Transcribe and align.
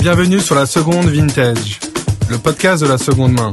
Bienvenue 0.00 0.40
sur 0.40 0.54
la 0.54 0.64
seconde 0.64 1.10
vintage, 1.10 1.78
le 2.30 2.38
podcast 2.38 2.82
de 2.82 2.88
la 2.88 2.96
seconde 2.96 3.32
main. 3.32 3.52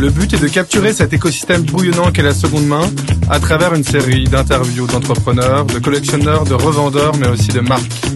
Le 0.00 0.10
but 0.10 0.34
est 0.34 0.42
de 0.42 0.48
capturer 0.48 0.92
cet 0.92 1.12
écosystème 1.12 1.62
bouillonnant 1.62 2.10
qu'est 2.10 2.24
la 2.24 2.34
seconde 2.34 2.66
main 2.66 2.82
à 3.30 3.38
travers 3.38 3.72
une 3.74 3.84
série 3.84 4.24
d'interviews 4.24 4.88
d'entrepreneurs, 4.88 5.66
de 5.66 5.78
collectionneurs, 5.78 6.42
de 6.42 6.54
revendeurs, 6.54 7.16
mais 7.18 7.28
aussi 7.28 7.52
de 7.52 7.60
marques. 7.60 8.06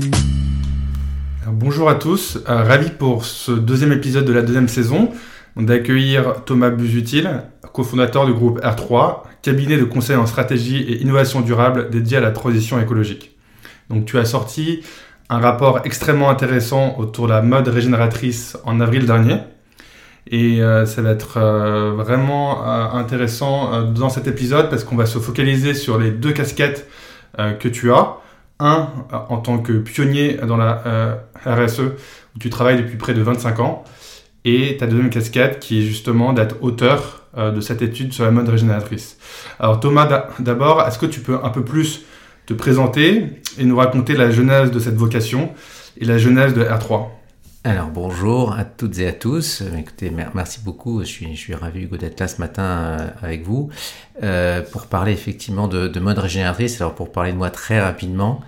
bonjour 1.46 1.88
à 1.88 1.94
tous, 1.94 2.38
euh, 2.48 2.64
ravi 2.64 2.90
pour 2.90 3.24
ce 3.24 3.52
deuxième 3.52 3.92
épisode 3.92 4.24
de 4.24 4.32
la 4.32 4.42
deuxième 4.42 4.66
saison 4.66 5.10
d'accueillir 5.56 6.42
Thomas 6.44 6.70
Busutil, 6.70 7.44
cofondateur 7.72 8.26
du 8.26 8.32
groupe 8.32 8.60
R3, 8.60 9.22
cabinet 9.40 9.76
de 9.76 9.84
conseil 9.84 10.16
en 10.16 10.26
stratégie 10.26 10.78
et 10.78 11.00
innovation 11.00 11.42
durable 11.42 11.90
dédié 11.90 12.16
à 12.16 12.20
la 12.20 12.32
transition 12.32 12.80
écologique. 12.80 13.36
Donc 13.88 14.04
tu 14.04 14.18
as 14.18 14.24
sorti 14.24 14.80
un 15.32 15.38
rapport 15.38 15.80
extrêmement 15.84 16.28
intéressant 16.28 16.94
autour 16.98 17.26
de 17.26 17.32
la 17.32 17.40
mode 17.40 17.66
régénératrice 17.68 18.58
en 18.64 18.80
avril 18.80 19.06
dernier. 19.06 19.38
Et 20.30 20.62
euh, 20.62 20.84
ça 20.84 21.00
va 21.00 21.10
être 21.10 21.38
euh, 21.38 21.92
vraiment 21.96 22.68
euh, 22.68 22.90
intéressant 22.92 23.82
dans 23.82 24.10
cet 24.10 24.26
épisode 24.26 24.68
parce 24.68 24.84
qu'on 24.84 24.94
va 24.94 25.06
se 25.06 25.18
focaliser 25.18 25.72
sur 25.72 25.98
les 25.98 26.10
deux 26.10 26.32
casquettes 26.32 26.86
que 27.60 27.68
tu 27.68 27.90
as. 27.90 28.16
Un, 28.60 28.90
en 29.10 29.38
tant 29.38 29.58
que 29.58 29.72
pionnier 29.72 30.34
dans 30.34 30.58
la 30.58 31.24
RSE, 31.46 31.80
où 31.80 32.38
tu 32.38 32.50
travailles 32.50 32.76
depuis 32.76 32.96
près 32.96 33.14
de 33.14 33.22
25 33.22 33.58
ans. 33.60 33.84
Et 34.44 34.76
ta 34.76 34.86
deuxième 34.86 35.08
casquette 35.08 35.58
qui 35.58 35.80
est 35.80 35.82
justement 35.82 36.34
d'être 36.34 36.62
auteur 36.62 37.22
de 37.36 37.60
cette 37.62 37.80
étude 37.80 38.12
sur 38.12 38.24
la 38.24 38.30
mode 38.30 38.48
régénératrice. 38.50 39.16
Alors 39.58 39.80
Thomas, 39.80 40.26
d'abord, 40.38 40.86
est-ce 40.86 40.98
que 40.98 41.06
tu 41.06 41.20
peux 41.20 41.38
un 41.42 41.48
peu 41.48 41.64
plus 41.64 42.04
te 42.46 42.54
présenter 42.54 43.26
et 43.58 43.64
nous 43.64 43.76
raconter 43.76 44.14
la 44.14 44.30
genèse 44.30 44.70
de 44.70 44.78
cette 44.78 44.96
vocation 44.96 45.50
et 45.98 46.04
la 46.04 46.18
genèse 46.18 46.54
de 46.54 46.62
R3. 46.62 47.08
Alors 47.64 47.90
bonjour 47.90 48.54
à 48.54 48.64
toutes 48.64 48.98
et 48.98 49.06
à 49.06 49.12
tous. 49.12 49.62
Écoutez, 49.78 50.10
merci 50.34 50.58
beaucoup. 50.64 51.00
Je 51.00 51.04
suis, 51.04 51.54
ravi 51.54 51.82
Hugo 51.82 51.96
d'être 51.96 52.18
là 52.18 52.26
ce 52.26 52.40
matin 52.40 52.62
euh, 52.62 53.08
avec 53.22 53.44
vous 53.44 53.70
euh, 54.24 54.62
pour 54.62 54.86
parler 54.86 55.12
effectivement 55.12 55.68
de, 55.68 56.00
mode 56.00 56.18
régénératrice. 56.18 56.80
Alors 56.80 56.96
pour 56.96 57.12
parler 57.12 57.30
de 57.30 57.36
moi 57.36 57.50
très 57.50 57.80
rapidement. 57.80 58.40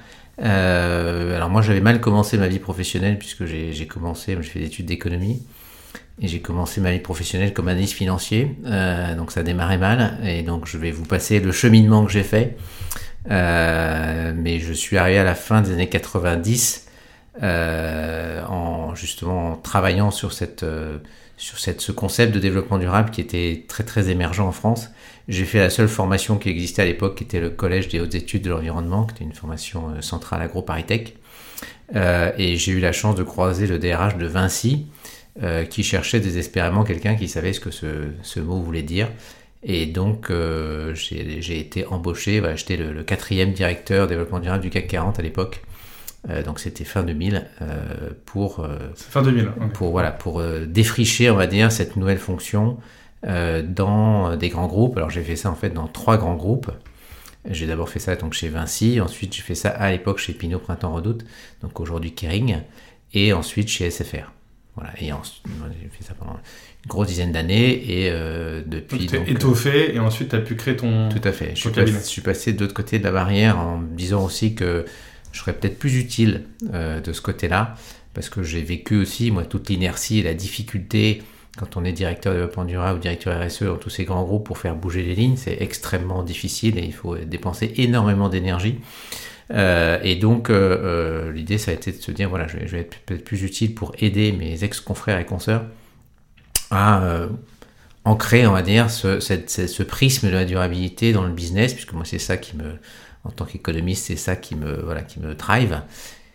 Euh, 0.42 1.36
alors 1.36 1.48
moi 1.48 1.62
j'avais 1.62 1.80
mal 1.80 2.00
commencé 2.00 2.36
ma 2.38 2.48
vie 2.48 2.58
professionnelle 2.58 3.16
puisque 3.16 3.44
j'ai 3.44 3.86
commencé, 3.86 4.36
j'ai 4.40 4.48
fait 4.48 4.58
des 4.58 4.66
études 4.66 4.86
d'économie 4.86 5.44
et 6.20 6.26
j'ai 6.26 6.40
commencé 6.40 6.80
ma 6.80 6.90
vie 6.90 6.98
professionnelle 6.98 7.52
comme 7.52 7.68
analyste 7.68 7.92
financier. 7.94 8.56
donc 9.16 9.30
ça 9.30 9.40
a 9.40 9.42
démarré 9.44 9.78
mal 9.78 10.18
et 10.24 10.42
donc 10.42 10.66
je 10.66 10.76
vais 10.76 10.90
vous 10.90 11.04
passer 11.04 11.38
le 11.38 11.52
cheminement 11.52 12.04
que 12.04 12.10
j'ai 12.10 12.24
fait. 12.24 12.56
Euh, 13.30 14.32
mais 14.36 14.58
je 14.60 14.72
suis 14.72 14.96
arrivé 14.96 15.18
à 15.18 15.24
la 15.24 15.34
fin 15.34 15.62
des 15.62 15.72
années 15.72 15.88
90 15.88 16.86
euh, 17.42 18.44
en 18.44 18.94
justement 18.94 19.52
en 19.52 19.56
travaillant 19.56 20.10
sur 20.10 20.32
cette 20.32 20.62
euh, 20.62 20.98
sur 21.36 21.58
cette, 21.58 21.80
ce 21.80 21.90
concept 21.90 22.32
de 22.32 22.38
développement 22.38 22.78
durable 22.78 23.10
qui 23.10 23.20
était 23.20 23.64
très 23.66 23.82
très 23.82 24.08
émergent 24.08 24.40
en 24.40 24.52
France. 24.52 24.90
J'ai 25.26 25.44
fait 25.44 25.58
la 25.58 25.70
seule 25.70 25.88
formation 25.88 26.38
qui 26.38 26.48
existait 26.48 26.82
à 26.82 26.84
l'époque, 26.84 27.16
qui 27.16 27.24
était 27.24 27.40
le 27.40 27.50
Collège 27.50 27.88
des 27.88 27.98
hautes 27.98 28.14
études 28.14 28.42
de 28.42 28.50
l'environnement, 28.50 29.04
qui 29.04 29.14
était 29.14 29.24
une 29.24 29.32
formation 29.32 30.00
centrale 30.00 30.42
agro-paritech. 30.42 31.16
Et 31.94 32.56
j'ai 32.56 32.72
eu 32.72 32.78
la 32.78 32.92
chance 32.92 33.16
de 33.16 33.24
croiser 33.24 33.66
le 33.66 33.80
DRH 33.80 34.16
de 34.16 34.26
Vinci, 34.26 34.86
qui 35.70 35.82
cherchait 35.82 36.20
désespérément 36.20 36.84
quelqu'un 36.84 37.16
qui 37.16 37.26
savait 37.26 37.52
ce 37.52 37.58
que 37.58 37.72
ce, 37.72 38.10
ce 38.22 38.38
mot 38.38 38.60
voulait 38.60 38.82
dire. 38.82 39.08
Et 39.64 39.86
donc, 39.86 40.30
euh, 40.30 40.94
j'ai 40.94 41.58
été 41.58 41.86
embauché, 41.86 42.38
voilà, 42.38 42.54
j'étais 42.54 42.76
le, 42.76 43.02
quatrième 43.02 43.52
directeur 43.52 44.06
développement 44.06 44.38
durable 44.38 44.62
du 44.62 44.70
CAC 44.70 44.86
40 44.88 45.18
à 45.18 45.22
l'époque. 45.22 45.62
Euh, 46.28 46.42
donc 46.42 46.58
c'était 46.58 46.84
fin 46.84 47.02
2000 47.02 47.46
euh, 47.60 48.10
pour 48.24 48.66
fin 48.94 49.20
2000 49.20 49.50
pour 49.74 49.90
voilà 49.90 50.10
pour 50.10 50.42
défricher 50.42 51.28
on 51.28 51.36
va 51.36 51.46
dire 51.46 51.70
cette 51.70 51.96
nouvelle 51.96 52.18
fonction 52.18 52.78
dans 53.22 54.36
des 54.36 54.50
grands 54.50 54.66
groupes. 54.66 54.98
Alors 54.98 55.08
j'ai 55.08 55.22
fait 55.22 55.36
ça 55.36 55.50
en 55.50 55.54
fait 55.54 55.70
dans 55.70 55.86
trois 55.86 56.18
grands 56.18 56.36
groupes. 56.36 56.70
J'ai 57.50 57.66
d'abord 57.66 57.88
fait 57.88 57.98
ça 57.98 58.16
donc 58.16 58.34
chez 58.34 58.48
Vinci. 58.48 59.00
Ensuite 59.00 59.34
j'ai 59.34 59.42
fait 59.42 59.54
ça 59.54 59.70
à 59.70 59.90
l'époque 59.90 60.18
chez 60.18 60.34
Pinot 60.34 60.58
Printemps 60.58 60.92
Redoute. 60.92 61.24
Donc 61.62 61.80
aujourd'hui 61.80 62.12
Kering. 62.12 62.58
Et 63.14 63.32
ensuite 63.32 63.68
chez 63.68 63.90
SFR 63.90 64.30
voilà 64.76 64.90
et 65.00 65.12
ensuite 65.12 65.42
j'ai 65.80 65.88
fait 65.88 66.02
ça 66.02 66.14
pendant 66.14 66.36
grosse 66.86 67.08
dizaine 67.08 67.32
d'années 67.32 67.72
et 67.72 68.10
euh, 68.10 68.62
depuis. 68.66 69.06
Tu 69.06 69.16
étoffé 69.30 69.94
et 69.94 69.98
ensuite 69.98 70.30
tu 70.30 70.36
as 70.36 70.40
pu 70.40 70.56
créer 70.56 70.76
ton. 70.76 71.08
Tout 71.08 71.20
à 71.22 71.32
fait. 71.32 71.50
Je 71.54 71.60
suis, 71.60 71.70
passé, 71.70 71.92
je 71.92 71.98
suis, 71.98 72.22
passé, 72.22 72.52
de 72.52 72.60
l'autre 72.60 72.74
côté 72.74 72.98
de 72.98 73.04
la 73.04 73.12
barrière 73.12 73.58
en 73.58 73.78
me 73.78 73.96
disant 73.96 74.24
aussi 74.24 74.54
que 74.54 74.84
je 75.32 75.38
serais 75.38 75.52
peut-être 75.52 75.78
plus 75.78 75.96
utile 75.98 76.44
euh, 76.72 77.00
de 77.00 77.12
ce 77.12 77.20
côté-là 77.20 77.76
parce 78.14 78.28
que 78.28 78.42
j'ai 78.42 78.62
vécu 78.62 78.96
aussi, 78.96 79.30
moi, 79.30 79.44
toute 79.44 79.68
l'inertie 79.68 80.20
et 80.20 80.22
la 80.22 80.34
difficulté 80.34 81.22
quand 81.56 81.76
on 81.76 81.84
est 81.84 81.92
directeur 81.92 82.32
de 82.32 82.38
développement 82.38 82.64
durable 82.64 82.98
ou 82.98 83.02
directeur 83.02 83.44
RSE 83.44 83.62
dans 83.64 83.76
tous 83.76 83.90
ces 83.90 84.04
grands 84.04 84.24
groupes 84.24 84.46
pour 84.46 84.58
faire 84.58 84.74
bouger 84.74 85.02
les 85.02 85.14
lignes. 85.14 85.36
C'est 85.36 85.56
extrêmement 85.60 86.22
difficile 86.22 86.78
et 86.78 86.84
il 86.84 86.92
faut 86.92 87.16
dépenser 87.16 87.72
énormément 87.76 88.28
d'énergie. 88.28 88.80
Euh, 89.52 89.98
et 90.02 90.16
donc, 90.16 90.50
euh, 90.50 90.54
euh, 90.54 91.32
l'idée, 91.32 91.58
ça 91.58 91.70
a 91.70 91.74
été 91.74 91.92
de 91.92 92.00
se 92.00 92.10
dire, 92.10 92.28
voilà, 92.28 92.46
je 92.48 92.56
vais, 92.56 92.80
être 92.80 92.96
peut-être 93.04 93.24
plus 93.24 93.42
utile 93.42 93.74
pour 93.74 93.92
aider 93.98 94.32
mes 94.32 94.64
ex-confrères 94.64 95.18
et 95.18 95.26
consoeurs 95.26 95.64
à 96.70 97.28
ancrer, 98.04 98.46
on 98.46 98.52
va 98.52 98.62
dire, 98.62 98.90
ce, 98.90 99.20
ce, 99.20 99.82
prisme 99.82 100.28
de 100.28 100.32
la 100.32 100.44
durabilité 100.44 101.12
dans 101.12 101.22
le 101.22 101.32
business, 101.32 101.72
puisque 101.72 101.92
moi 101.92 102.04
c'est 102.04 102.18
ça 102.18 102.36
qui 102.36 102.56
me, 102.56 102.78
en 103.22 103.30
tant 103.30 103.44
qu'économiste, 103.44 104.06
c'est 104.06 104.16
ça 104.16 104.34
qui 104.34 104.56
me, 104.56 104.82
voilà, 104.82 105.02
qui 105.02 105.20
me 105.20 105.34
drive, 105.34 105.80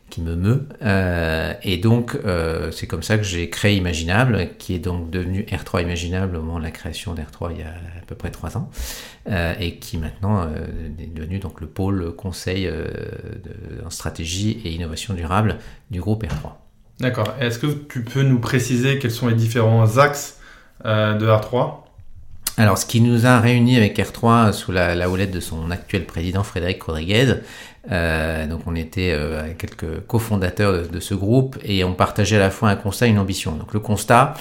qui 0.09 0.21
me 0.21 0.35
meut. 0.35 0.67
Euh, 0.81 1.53
et 1.63 1.77
donc 1.77 2.17
euh, 2.25 2.71
c'est 2.71 2.87
comme 2.87 3.03
ça 3.03 3.17
que 3.17 3.23
j'ai 3.23 3.49
créé 3.49 3.75
Imaginable, 3.75 4.49
qui 4.57 4.73
est 4.75 4.79
donc 4.79 5.09
devenu 5.09 5.43
R3 5.43 5.83
Imaginable 5.83 6.35
au 6.35 6.41
moment 6.41 6.59
de 6.59 6.63
la 6.63 6.71
création 6.71 7.13
d'R3 7.13 7.51
il 7.51 7.59
y 7.59 7.63
a 7.63 7.69
à 7.69 8.05
peu 8.07 8.15
près 8.15 8.31
trois 8.31 8.57
ans, 8.57 8.69
euh, 9.29 9.53
et 9.59 9.75
qui 9.75 9.97
maintenant 9.97 10.47
est 10.99 11.13
devenu 11.13 11.39
donc 11.39 11.61
le 11.61 11.67
pôle 11.67 12.13
conseil 12.15 12.69
en 13.85 13.89
stratégie 13.89 14.61
et 14.63 14.71
innovation 14.71 15.13
durable 15.13 15.57
du 15.91 15.99
groupe 15.99 16.23
R3. 16.23 16.51
D'accord. 16.99 17.33
Est-ce 17.39 17.59
que 17.59 17.67
tu 17.67 18.03
peux 18.03 18.23
nous 18.23 18.39
préciser 18.39 18.99
quels 18.99 19.11
sont 19.11 19.27
les 19.27 19.35
différents 19.35 19.97
axes 19.97 20.39
de 20.83 21.25
R3 21.25 21.88
alors, 22.59 22.77
ce 22.77 22.85
qui 22.85 22.99
nous 22.99 23.25
a 23.25 23.39
réunis 23.39 23.77
avec 23.77 23.97
R3 23.97 24.51
sous 24.51 24.73
la, 24.73 25.09
houlette 25.09 25.31
de 25.31 25.39
son 25.39 25.71
actuel 25.71 26.05
président 26.05 26.43
Frédéric 26.43 26.83
Rodriguez, 26.83 27.35
euh, 27.89 28.47
donc 28.47 28.63
on 28.65 28.75
était 28.75 29.13
euh, 29.13 29.53
quelques 29.57 30.05
cofondateurs 30.07 30.89
de, 30.89 30.99
ce 30.99 31.13
groupe 31.13 31.57
et 31.63 31.85
on 31.85 31.93
partageait 31.93 32.35
à 32.35 32.39
la 32.39 32.49
fois 32.49 32.67
un 32.67 32.75
constat 32.75 33.07
et 33.07 33.11
une 33.11 33.17
ambition. 33.17 33.53
Donc 33.53 33.73
le 33.73 33.79
constat, 33.79 34.33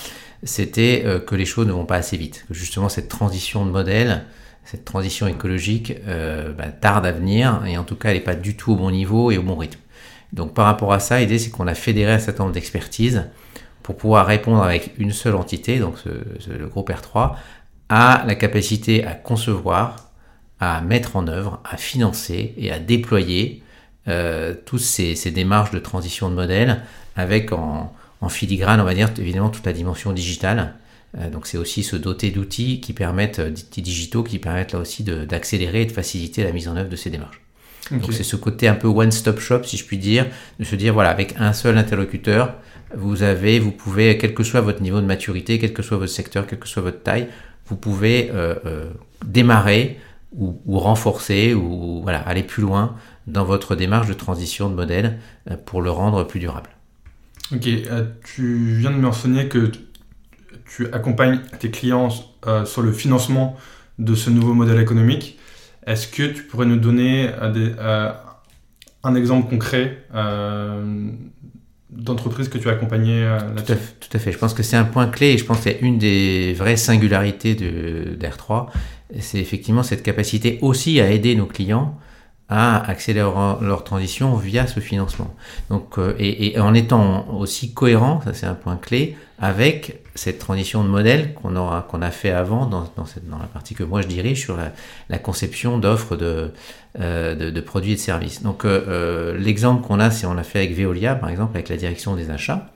c'était 0.43 1.05
euh, 1.07 1.21
que 1.21 1.37
les 1.37 1.45
choses 1.45 1.69
ne 1.69 1.73
vont 1.73 1.85
pas 1.85 1.95
assez 1.95 2.17
vite, 2.17 2.45
que 2.49 2.55
justement 2.55 2.89
cette 2.89 3.09
transition 3.09 3.65
de 3.65 3.71
modèle, 3.71 4.25
cette 4.65 4.85
transition 4.85 5.29
écologique 5.29 5.95
bah, 6.05 6.67
tarde 6.81 7.07
à 7.07 7.13
venir 7.13 7.63
et 7.69 7.79
en 7.79 7.85
tout 7.85 7.95
cas 7.95 8.09
elle 8.09 8.17
n'est 8.17 8.23
pas 8.25 8.35
du 8.35 8.57
tout 8.57 8.73
au 8.73 8.77
bon 8.77 8.91
niveau 8.91 9.31
et 9.31 9.39
au 9.39 9.43
bon 9.45 9.55
rythme. 9.55 9.79
Donc 10.33 10.55
par 10.55 10.65
rapport 10.67 10.93
à 10.93 10.99
ça, 10.99 11.21
l'idée 11.21 11.39
c'est 11.39 11.51
qu'on 11.51 11.69
a 11.69 11.75
fédéré 11.75 12.15
un 12.15 12.19
certain 12.19 12.43
nombre 12.43 12.55
d'expertises 12.55 13.27
pour 13.85 13.97
pouvoir 13.97 14.27
répondre 14.27 14.63
avec 14.63 14.93
une 14.99 15.13
seule 15.13 15.37
entité, 15.37 15.79
donc 15.79 15.95
le 16.05 16.67
groupe 16.67 16.91
R3, 16.91 17.37
à 17.89 18.25
la 18.27 18.35
capacité 18.35 19.05
à 19.05 19.15
concevoir, 19.15 20.11
à 20.61 20.81
mettre 20.81 21.17
en 21.17 21.27
œuvre, 21.29 21.61
à 21.65 21.77
financer 21.77 22.55
et 22.57 22.71
à 22.73 22.79
déployer 22.79 23.63
euh, 24.09 24.55
toutes 24.65 24.81
ces, 24.81 25.15
ces, 25.15 25.31
démarches 25.31 25.71
de 25.71 25.79
transition 25.79 26.31
de 26.31 26.35
modèle 26.35 26.83
avec 27.17 27.53
en, 27.53 27.95
en, 28.21 28.29
filigrane, 28.29 28.81
on 28.81 28.85
va 28.85 28.95
dire, 28.95 29.11
évidemment 29.19 29.51
toute 29.51 29.67
la 29.67 29.73
dimension 29.73 30.13
digitale. 30.13 30.75
Euh, 31.17 31.31
donc 31.31 31.47
c'est 31.47 31.59
aussi 31.59 31.83
se 31.83 31.97
doter 31.97 32.31
d'outils 32.31 32.81
qui 32.81 32.93
permettent, 32.93 33.41
d'outils 33.41 33.83
digitaux 33.83 34.23
qui 34.23 34.39
permettent 34.39 34.73
là 34.73 34.79
aussi 34.79 35.05
d'accélérer 35.05 35.83
et 35.83 35.87
de 35.87 35.93
faciliter 35.93 36.43
la 36.45 36.53
mise 36.53 36.69
en 36.69 36.77
œuvre 36.77 36.91
de 36.91 36.97
ces 36.97 37.11
démarches. 37.11 37.41
Okay. 37.91 38.01
Donc 38.01 38.13
c'est 38.13 38.25
ce 38.25 38.37
côté 38.37 38.69
un 38.69 38.75
peu 38.75 38.89
one-stop 38.89 39.39
shop, 39.41 39.65
si 39.65 39.77
je 39.77 39.85
puis 39.85 39.99
dire, 39.99 40.27
de 40.59 40.65
se 40.65 40.77
dire 40.77 40.93
voilà, 40.93 41.11
avec 41.11 41.35
un 41.39 41.53
seul 41.53 41.79
interlocuteur, 41.79 42.55
vous 42.95 43.23
avez, 43.23 43.59
vous 43.59 43.73
pouvez, 43.73 44.17
quel 44.19 44.35
que 44.35 44.43
soit 44.43 44.61
votre 44.61 44.83
niveau 44.83 45.01
de 45.01 45.07
maturité, 45.07 45.59
quel 45.59 45.73
que 45.73 45.83
soit 45.83 45.99
votre 45.99 46.13
secteur, 46.13 46.47
quelle 46.47 46.59
que 46.59 46.69
soit 46.69 46.83
votre 46.83 47.03
taille, 47.03 47.29
vous 47.69 47.77
pouvez 47.77 48.31
euh, 48.31 48.55
euh, 48.67 48.91
démarrer 49.25 49.99
ou, 50.37 50.79
renforcer 50.79 51.55
ou 51.55 52.01
voilà, 52.03 52.21
aller 52.21 52.43
plus 52.43 52.63
loin 52.63 52.97
dans 53.27 53.45
votre 53.45 53.75
démarche 53.75 54.07
de 54.09 54.13
transition 54.13 54.69
de 54.69 54.75
modèle 54.75 55.19
euh, 55.51 55.57
pour 55.57 55.81
le 55.83 55.91
rendre 55.91 56.25
plus 56.25 56.41
durable. 56.41 56.71
Ok, 57.53 57.67
tu 58.25 58.75
viens 58.75 58.91
de 58.91 58.97
mentionner 58.97 59.49
que 59.49 59.73
tu 60.67 60.87
accompagnes 60.93 61.41
tes 61.59 61.71
clients 61.71 62.11
sur 62.11 62.83
le 62.83 62.93
financement 62.93 63.57
de 63.99 64.15
ce 64.15 64.29
nouveau 64.29 64.53
modèle 64.53 64.79
économique. 64.79 65.39
Est-ce 65.87 66.09
que 66.09 66.25
tu 66.25 66.43
pourrais 66.43 66.67
nous 66.67 66.77
donner 66.77 67.31
un 69.03 69.15
exemple 69.15 69.49
concret 69.49 70.05
euh, 71.93 72.03
d'entreprise 72.03 72.49
que 72.49 72.59
tu 72.59 72.69
as 72.69 72.73
accompagné 72.73 73.27
tout 73.57 73.73
à, 73.73 73.77
fait, 73.77 73.95
tout 74.01 74.17
à 74.17 74.19
fait. 74.19 74.33
Je 74.33 74.39
pense 74.39 74.55
que 74.55 74.63
c'est 74.63 74.77
un 74.77 74.85
point 74.85 75.07
clé 75.07 75.29
et 75.29 75.39
je 75.39 75.45
pense 75.45 75.59
que 75.59 75.65
c'est 75.65 75.79
une 75.81 75.99
des 75.99 76.53
vraies 76.55 76.77
singularités 76.77 77.55
d'R3. 77.55 78.67
C'est 79.21 79.39
effectivement 79.39 79.83
cette 79.83 80.03
capacité 80.03 80.59
aussi 80.63 81.01
à 81.01 81.11
aider 81.11 81.35
nos 81.35 81.47
clients 81.47 81.99
à 82.49 82.89
accélérer 82.89 83.31
leur, 83.61 83.85
transition 83.85 84.35
via 84.37 84.67
ce 84.67 84.81
financement. 84.81 85.35
Donc, 85.69 85.99
euh, 85.99 86.15
et, 86.19 86.59
en 86.59 86.73
étant 86.73 87.29
aussi 87.29 87.75
cohérent, 87.75 88.21
ça 88.25 88.33
c'est 88.33 88.47
un 88.47 88.55
point 88.55 88.77
clé, 88.77 89.17
avec 89.39 90.03
cette 90.15 90.39
transition 90.39 90.83
de 90.83 90.89
modèle 90.89 91.35
qu'on 91.35 91.55
aura 91.57 91.87
qu'on 91.89 92.03
a 92.03 92.11
fait 92.11 92.31
avant 92.31 92.67
dans, 92.67 92.91
dans, 92.97 93.05
cette, 93.05 93.23
la 93.31 93.47
partie 93.53 93.75
que 93.75 93.85
moi 93.85 94.01
je 94.03 94.09
dirige 94.09 94.41
sur 94.41 94.57
la, 94.57 95.19
conception 95.19 95.79
d'offres 95.79 96.17
de, 96.17 96.51
euh, 96.99 97.35
de, 97.35 97.51
de, 97.51 97.61
produits 97.61 97.93
et 97.93 97.97
de 97.97 98.01
services. 98.01 98.43
Donc 98.43 98.65
euh, 98.65 99.37
l'exemple 99.39 99.87
qu'on 99.87 100.01
a, 100.01 100.11
c'est 100.11 100.27
on 100.27 100.35
l'a 100.35 100.43
fait 100.43 100.59
avec 100.61 100.75
Veolia 100.75 101.15
par 101.15 101.29
exemple, 101.29 101.55
avec 101.55 101.69
la 101.69 101.77
direction 101.77 102.17
des 102.17 102.31
achats. 102.31 102.71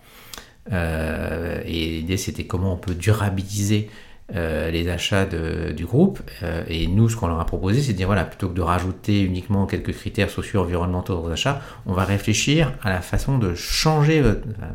Et 0.71 1.89
l'idée 1.89 2.19
c'était 2.19 2.45
comment 2.45 2.75
on 2.75 2.77
peut 2.77 2.95
durabiliser 2.95 3.91
euh, 4.35 4.71
les 4.71 4.89
achats 4.89 5.27
du 5.27 5.85
groupe. 5.85 6.21
Euh, 6.43 6.65
et 6.67 6.87
nous, 6.87 7.11
ce 7.11 7.17
qu'on 7.17 7.27
leur 7.27 7.39
a 7.39 7.45
proposé, 7.45 7.83
c'est 7.83 7.93
de 7.93 7.99
dire 7.99 8.07
voilà, 8.07 8.25
plutôt 8.25 8.49
que 8.49 8.55
de 8.55 8.63
rajouter 8.63 9.21
uniquement 9.21 9.67
quelques 9.67 9.93
critères 9.93 10.31
socio-environnementaux 10.31 11.23
aux 11.23 11.31
achats, 11.31 11.61
on 11.85 11.93
va 11.93 12.05
réfléchir 12.05 12.73
à 12.83 12.89
la 12.89 13.03
façon 13.03 13.37
de 13.37 13.55
changer, 13.55 14.23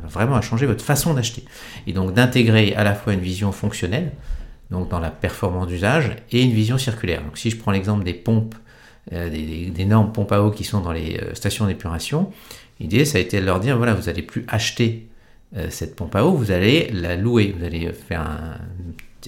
vraiment 0.03 0.35
à 0.35 0.41
changer 0.41 0.67
votre 0.67 0.85
façon 0.85 1.15
d'acheter. 1.15 1.43
Et 1.87 1.93
donc 1.93 2.13
d'intégrer 2.13 2.75
à 2.75 2.83
la 2.83 2.93
fois 2.93 3.13
une 3.13 3.19
vision 3.19 3.51
fonctionnelle, 3.51 4.11
donc 4.69 4.89
dans 4.89 4.99
la 4.99 5.09
performance 5.09 5.65
d'usage, 5.65 6.15
et 6.31 6.43
une 6.43 6.51
vision 6.51 6.77
circulaire. 6.77 7.23
Donc 7.23 7.39
si 7.39 7.49
je 7.49 7.57
prends 7.57 7.71
l'exemple 7.71 8.03
des 8.03 8.13
pompes, 8.13 8.53
euh, 9.11 9.27
des, 9.31 9.71
des, 9.71 9.81
énormes 9.81 10.11
pompes 10.11 10.33
à 10.33 10.43
eau 10.43 10.51
qui 10.51 10.65
sont 10.65 10.81
dans 10.81 10.91
les 10.91 11.19
stations 11.33 11.65
d'épuration, 11.65 12.31
l'idée, 12.79 13.05
ça 13.05 13.17
a 13.17 13.21
été 13.21 13.41
de 13.41 13.45
leur 13.45 13.59
dire 13.59 13.75
voilà, 13.75 13.95
vous 13.95 14.03
n'allez 14.05 14.21
plus 14.21 14.45
acheter 14.47 15.07
cette 15.69 15.95
pompe 15.95 16.13
à 16.15 16.25
eau, 16.25 16.33
vous 16.33 16.51
allez 16.51 16.89
la 16.91 17.15
louer, 17.15 17.55
vous 17.57 17.65
allez 17.65 17.91
faire 17.93 18.19
un 18.19 18.57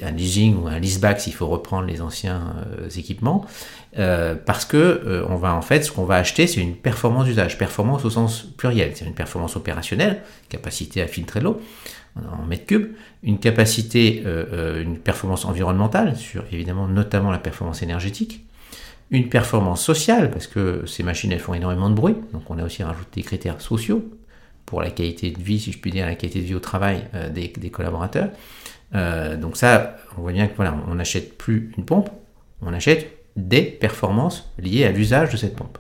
un 0.02 0.12
leasing 0.12 0.56
ou 0.58 0.68
un 0.68 0.80
leaseback 0.80 1.20
s'il 1.20 1.34
faut 1.34 1.48
reprendre 1.48 1.88
les 1.88 2.02
anciens 2.02 2.56
euh, 2.80 2.90
équipements, 2.90 3.46
euh, 3.98 4.36
parce 4.36 4.66
que 4.66 4.78
euh, 4.78 5.26
on 5.30 5.36
va 5.36 5.54
en 5.54 5.62
fait 5.62 5.84
ce 5.84 5.92
qu'on 5.92 6.06
va 6.06 6.16
acheter 6.16 6.48
c'est 6.48 6.62
une 6.62 6.76
performance 6.76 7.26
d'usage, 7.26 7.58
performance 7.58 8.06
au 8.06 8.10
sens 8.10 8.44
pluriel, 8.58 8.92
c'est 8.96 9.06
une 9.06 9.14
performance 9.14 9.56
opérationnelle, 9.56 10.22
capacité 10.48 11.02
à 11.02 11.08
filtrer 11.08 11.42
l'eau 11.42 11.62
en 12.16 12.46
mètres 12.46 12.66
cubes, 12.66 12.94
une 13.24 13.40
capacité, 13.40 14.24
une 14.24 14.98
performance 14.98 15.46
environnementale 15.46 16.18
sur 16.18 16.44
évidemment 16.52 16.88
notamment 16.88 17.32
la 17.32 17.38
performance 17.38 17.82
énergétique, 17.82 18.46
une 19.10 19.30
performance 19.30 19.82
sociale 19.82 20.30
parce 20.32 20.48
que 20.48 20.86
ces 20.86 21.04
machines 21.04 21.32
elles 21.32 21.40
font 21.40 21.54
énormément 21.54 21.90
de 21.90 21.96
bruit, 21.96 22.16
donc 22.34 22.42
on 22.50 22.58
a 22.58 22.66
aussi 22.66 22.84
rajouté 22.84 23.22
des 23.22 23.24
critères 23.24 23.62
sociaux 23.62 24.04
pour 24.66 24.82
la 24.82 24.90
qualité 24.90 25.32
de 25.32 25.42
vie, 25.42 25.60
si 25.60 25.72
je 25.72 25.78
puis 25.78 25.92
dire, 25.92 26.08
la 26.08 26.16
qualité 26.16 26.42
de 26.42 26.46
vie 26.46 26.56
au 26.56 26.60
travail 26.60 27.06
des 27.34 27.70
collaborateurs. 27.70 28.30
Euh, 28.96 29.38
donc 29.38 29.58
ça, 29.58 29.98
on 30.18 30.22
voit 30.22 30.32
bien 30.32 30.48
que 30.48 30.56
voilà, 30.56 30.76
on 30.88 30.96
n'achète 30.96 31.38
plus 31.38 31.72
une 31.78 31.86
pompe, 31.86 32.10
on 32.62 32.74
achète 32.74 33.08
des 33.36 33.62
performances 33.62 34.52
liées 34.58 34.86
à 34.86 34.92
l'usage 34.92 35.32
de 35.32 35.38
cette 35.38 35.56
pompe. 35.56 35.78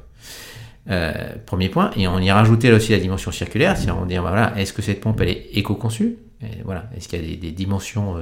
Euh, 0.89 1.13
premier 1.45 1.69
point, 1.69 1.91
et 1.95 2.07
on 2.07 2.19
y 2.19 2.29
a 2.29 2.35
rajouté 2.35 2.71
aussi 2.71 2.91
la 2.93 2.99
dimension 2.99 3.31
circulaire, 3.31 3.77
c'est 3.77 3.91
on 3.91 4.05
dit 4.05 4.17
voilà, 4.17 4.53
est-ce 4.57 4.73
que 4.73 4.81
cette 4.81 5.01
pompe 5.01 5.21
elle 5.21 5.29
est 5.29 5.49
éco-conçue? 5.53 6.17
Voilà, 6.63 6.89
Est-ce 6.95 7.09
qu'il 7.09 7.19
y 7.29 7.33
a 7.33 7.37
des, 7.37 7.51
dimensions 7.51 8.15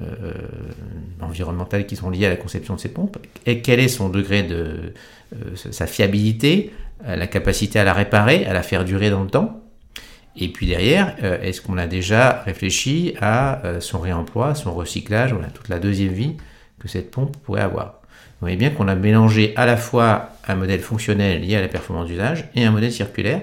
euh, 0.00 0.32
environnementales 1.20 1.86
qui 1.86 1.94
sont 1.94 2.08
liées 2.08 2.24
à 2.24 2.30
la 2.30 2.36
conception 2.36 2.74
de 2.74 2.88
pompes 2.88 3.18
Et 3.44 3.60
quel 3.60 3.80
est 3.80 3.88
son 3.88 4.08
degré 4.08 4.42
de 4.42 4.94
sa 5.54 5.86
fiabilité, 5.86 6.72
la 7.04 7.26
capacité 7.26 7.78
à 7.78 7.84
la 7.84 7.92
réparer, 7.92 8.46
à 8.46 8.54
la 8.54 8.62
faire 8.62 8.84
durer 8.84 9.10
dans 9.10 9.22
le 9.22 9.28
temps? 9.28 9.63
Et 10.36 10.48
puis 10.48 10.66
derrière, 10.66 11.14
euh, 11.22 11.40
est-ce 11.42 11.60
qu'on 11.60 11.78
a 11.78 11.86
déjà 11.86 12.42
réfléchi 12.44 13.14
à 13.20 13.64
euh, 13.64 13.80
son 13.80 14.00
réemploi, 14.00 14.54
son 14.54 14.74
recyclage, 14.74 15.32
voilà, 15.32 15.48
toute 15.48 15.68
la 15.68 15.78
deuxième 15.78 16.12
vie 16.12 16.36
que 16.80 16.88
cette 16.88 17.10
pompe 17.10 17.36
pourrait 17.38 17.62
avoir? 17.62 18.00
Vous 18.44 18.48
voyez 18.48 18.56
bien 18.56 18.70
qu'on 18.70 18.88
a 18.88 18.94
mélangé 18.94 19.52
à 19.56 19.64
la 19.64 19.76
fois 19.76 20.30
un 20.48 20.56
modèle 20.56 20.80
fonctionnel 20.80 21.40
lié 21.40 21.56
à 21.56 21.60
la 21.60 21.68
performance 21.68 22.08
d'usage 22.08 22.48
et 22.54 22.64
un 22.64 22.72
modèle 22.72 22.92
circulaire. 22.92 23.42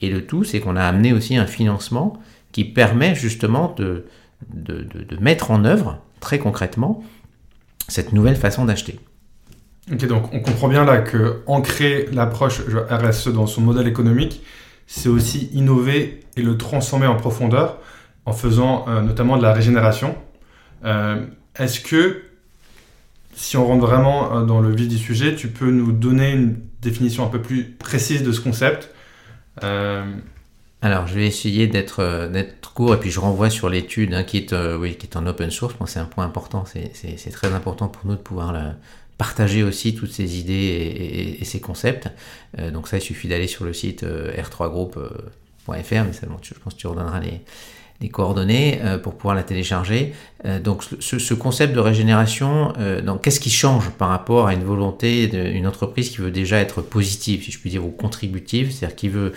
Et 0.00 0.10
le 0.10 0.26
tout, 0.26 0.42
c'est 0.42 0.58
qu'on 0.58 0.76
a 0.76 0.84
amené 0.84 1.12
aussi 1.12 1.36
un 1.36 1.46
financement 1.46 2.20
qui 2.50 2.64
permet 2.64 3.14
justement 3.14 3.72
de, 3.78 4.04
de, 4.52 4.82
de, 4.82 5.16
mettre 5.18 5.52
en 5.52 5.64
œuvre 5.64 5.98
très 6.20 6.38
concrètement 6.38 7.02
cette 7.88 8.12
nouvelle 8.12 8.36
façon 8.36 8.64
d'acheter. 8.64 8.98
Ok, 9.90 10.06
donc 10.06 10.32
on 10.32 10.40
comprend 10.40 10.68
bien 10.68 10.84
là 10.84 10.98
que 10.98 11.42
ancrer 11.46 12.08
l'approche 12.12 12.60
RSE 12.90 13.28
dans 13.28 13.46
son 13.46 13.60
modèle 13.60 13.86
économique, 13.86 14.42
c'est 14.94 15.08
aussi 15.08 15.48
innover 15.54 16.20
et 16.36 16.42
le 16.42 16.58
transformer 16.58 17.06
en 17.06 17.16
profondeur 17.16 17.78
en 18.26 18.34
faisant 18.34 18.84
euh, 18.88 19.00
notamment 19.00 19.38
de 19.38 19.42
la 19.42 19.54
régénération. 19.54 20.14
Euh, 20.84 21.24
est-ce 21.58 21.80
que, 21.80 22.22
si 23.34 23.56
on 23.56 23.66
rentre 23.66 23.86
vraiment 23.86 24.36
euh, 24.36 24.44
dans 24.44 24.60
le 24.60 24.70
vif 24.70 24.88
du 24.88 24.98
sujet, 24.98 25.34
tu 25.34 25.48
peux 25.48 25.70
nous 25.70 25.92
donner 25.92 26.32
une 26.32 26.58
définition 26.82 27.24
un 27.24 27.30
peu 27.30 27.40
plus 27.40 27.70
précise 27.70 28.22
de 28.22 28.32
ce 28.32 28.42
concept? 28.42 28.90
Alors, 29.62 31.06
je 31.06 31.14
vais 31.14 31.26
essayer 31.26 31.68
d'être 31.68 32.28
court 32.74 32.94
et 32.94 32.98
puis 32.98 33.10
je 33.10 33.20
renvoie 33.20 33.50
sur 33.50 33.70
l'étude 33.70 34.12
hein, 34.12 34.24
qui, 34.24 34.38
est, 34.38 34.48
qui 34.98 35.06
est 35.06 35.16
en 35.16 35.26
open 35.26 35.50
source. 35.50 35.74
c'est 35.86 36.00
un 36.00 36.04
point 36.04 36.24
important. 36.24 36.64
C'est 36.66 37.30
très 37.30 37.54
important 37.54 37.88
pour 37.88 38.04
nous 38.06 38.16
de 38.16 38.20
pouvoir 38.20 38.52
la, 38.52 38.74
partager 39.18 39.62
aussi 39.62 39.94
toutes 39.94 40.12
ces 40.12 40.38
idées 40.38 41.36
et, 41.40 41.44
ces 41.44 41.60
concepts. 41.60 42.08
Euh, 42.58 42.70
donc 42.70 42.88
ça, 42.88 42.98
il 42.98 43.00
suffit 43.00 43.28
d'aller 43.28 43.46
sur 43.46 43.64
le 43.64 43.72
site 43.72 44.02
euh, 44.02 44.32
r3group.fr, 44.32 45.68
mais 45.68 46.12
ça, 46.12 46.26
je 46.42 46.54
pense 46.54 46.74
que 46.74 46.78
tu 46.78 46.86
redonneras 46.86 47.20
les, 47.20 47.40
les 48.00 48.08
coordonnées 48.08 48.80
euh, 48.82 48.98
pour 48.98 49.14
pouvoir 49.14 49.34
la 49.34 49.42
télécharger. 49.42 50.12
donc 50.64 50.82
ce, 50.82 51.34
concept 51.34 51.74
de 51.74 51.80
régénération, 51.80 52.72
qu'est-ce 53.22 53.40
qui 53.40 53.50
change 53.50 53.90
par 53.90 54.08
rapport 54.08 54.48
à 54.48 54.54
une 54.54 54.64
volonté 54.64 55.28
d'une 55.28 55.66
entreprise 55.66 56.10
qui 56.10 56.18
veut 56.18 56.32
déjà 56.32 56.58
être 56.58 56.82
positive, 56.82 57.44
si 57.44 57.52
je 57.52 57.58
puis 57.58 57.70
dire, 57.70 57.84
ou 57.84 57.90
contributive, 57.90 58.72
c'est-à-dire 58.72 58.96
qui 58.96 59.08
veut, 59.08 59.32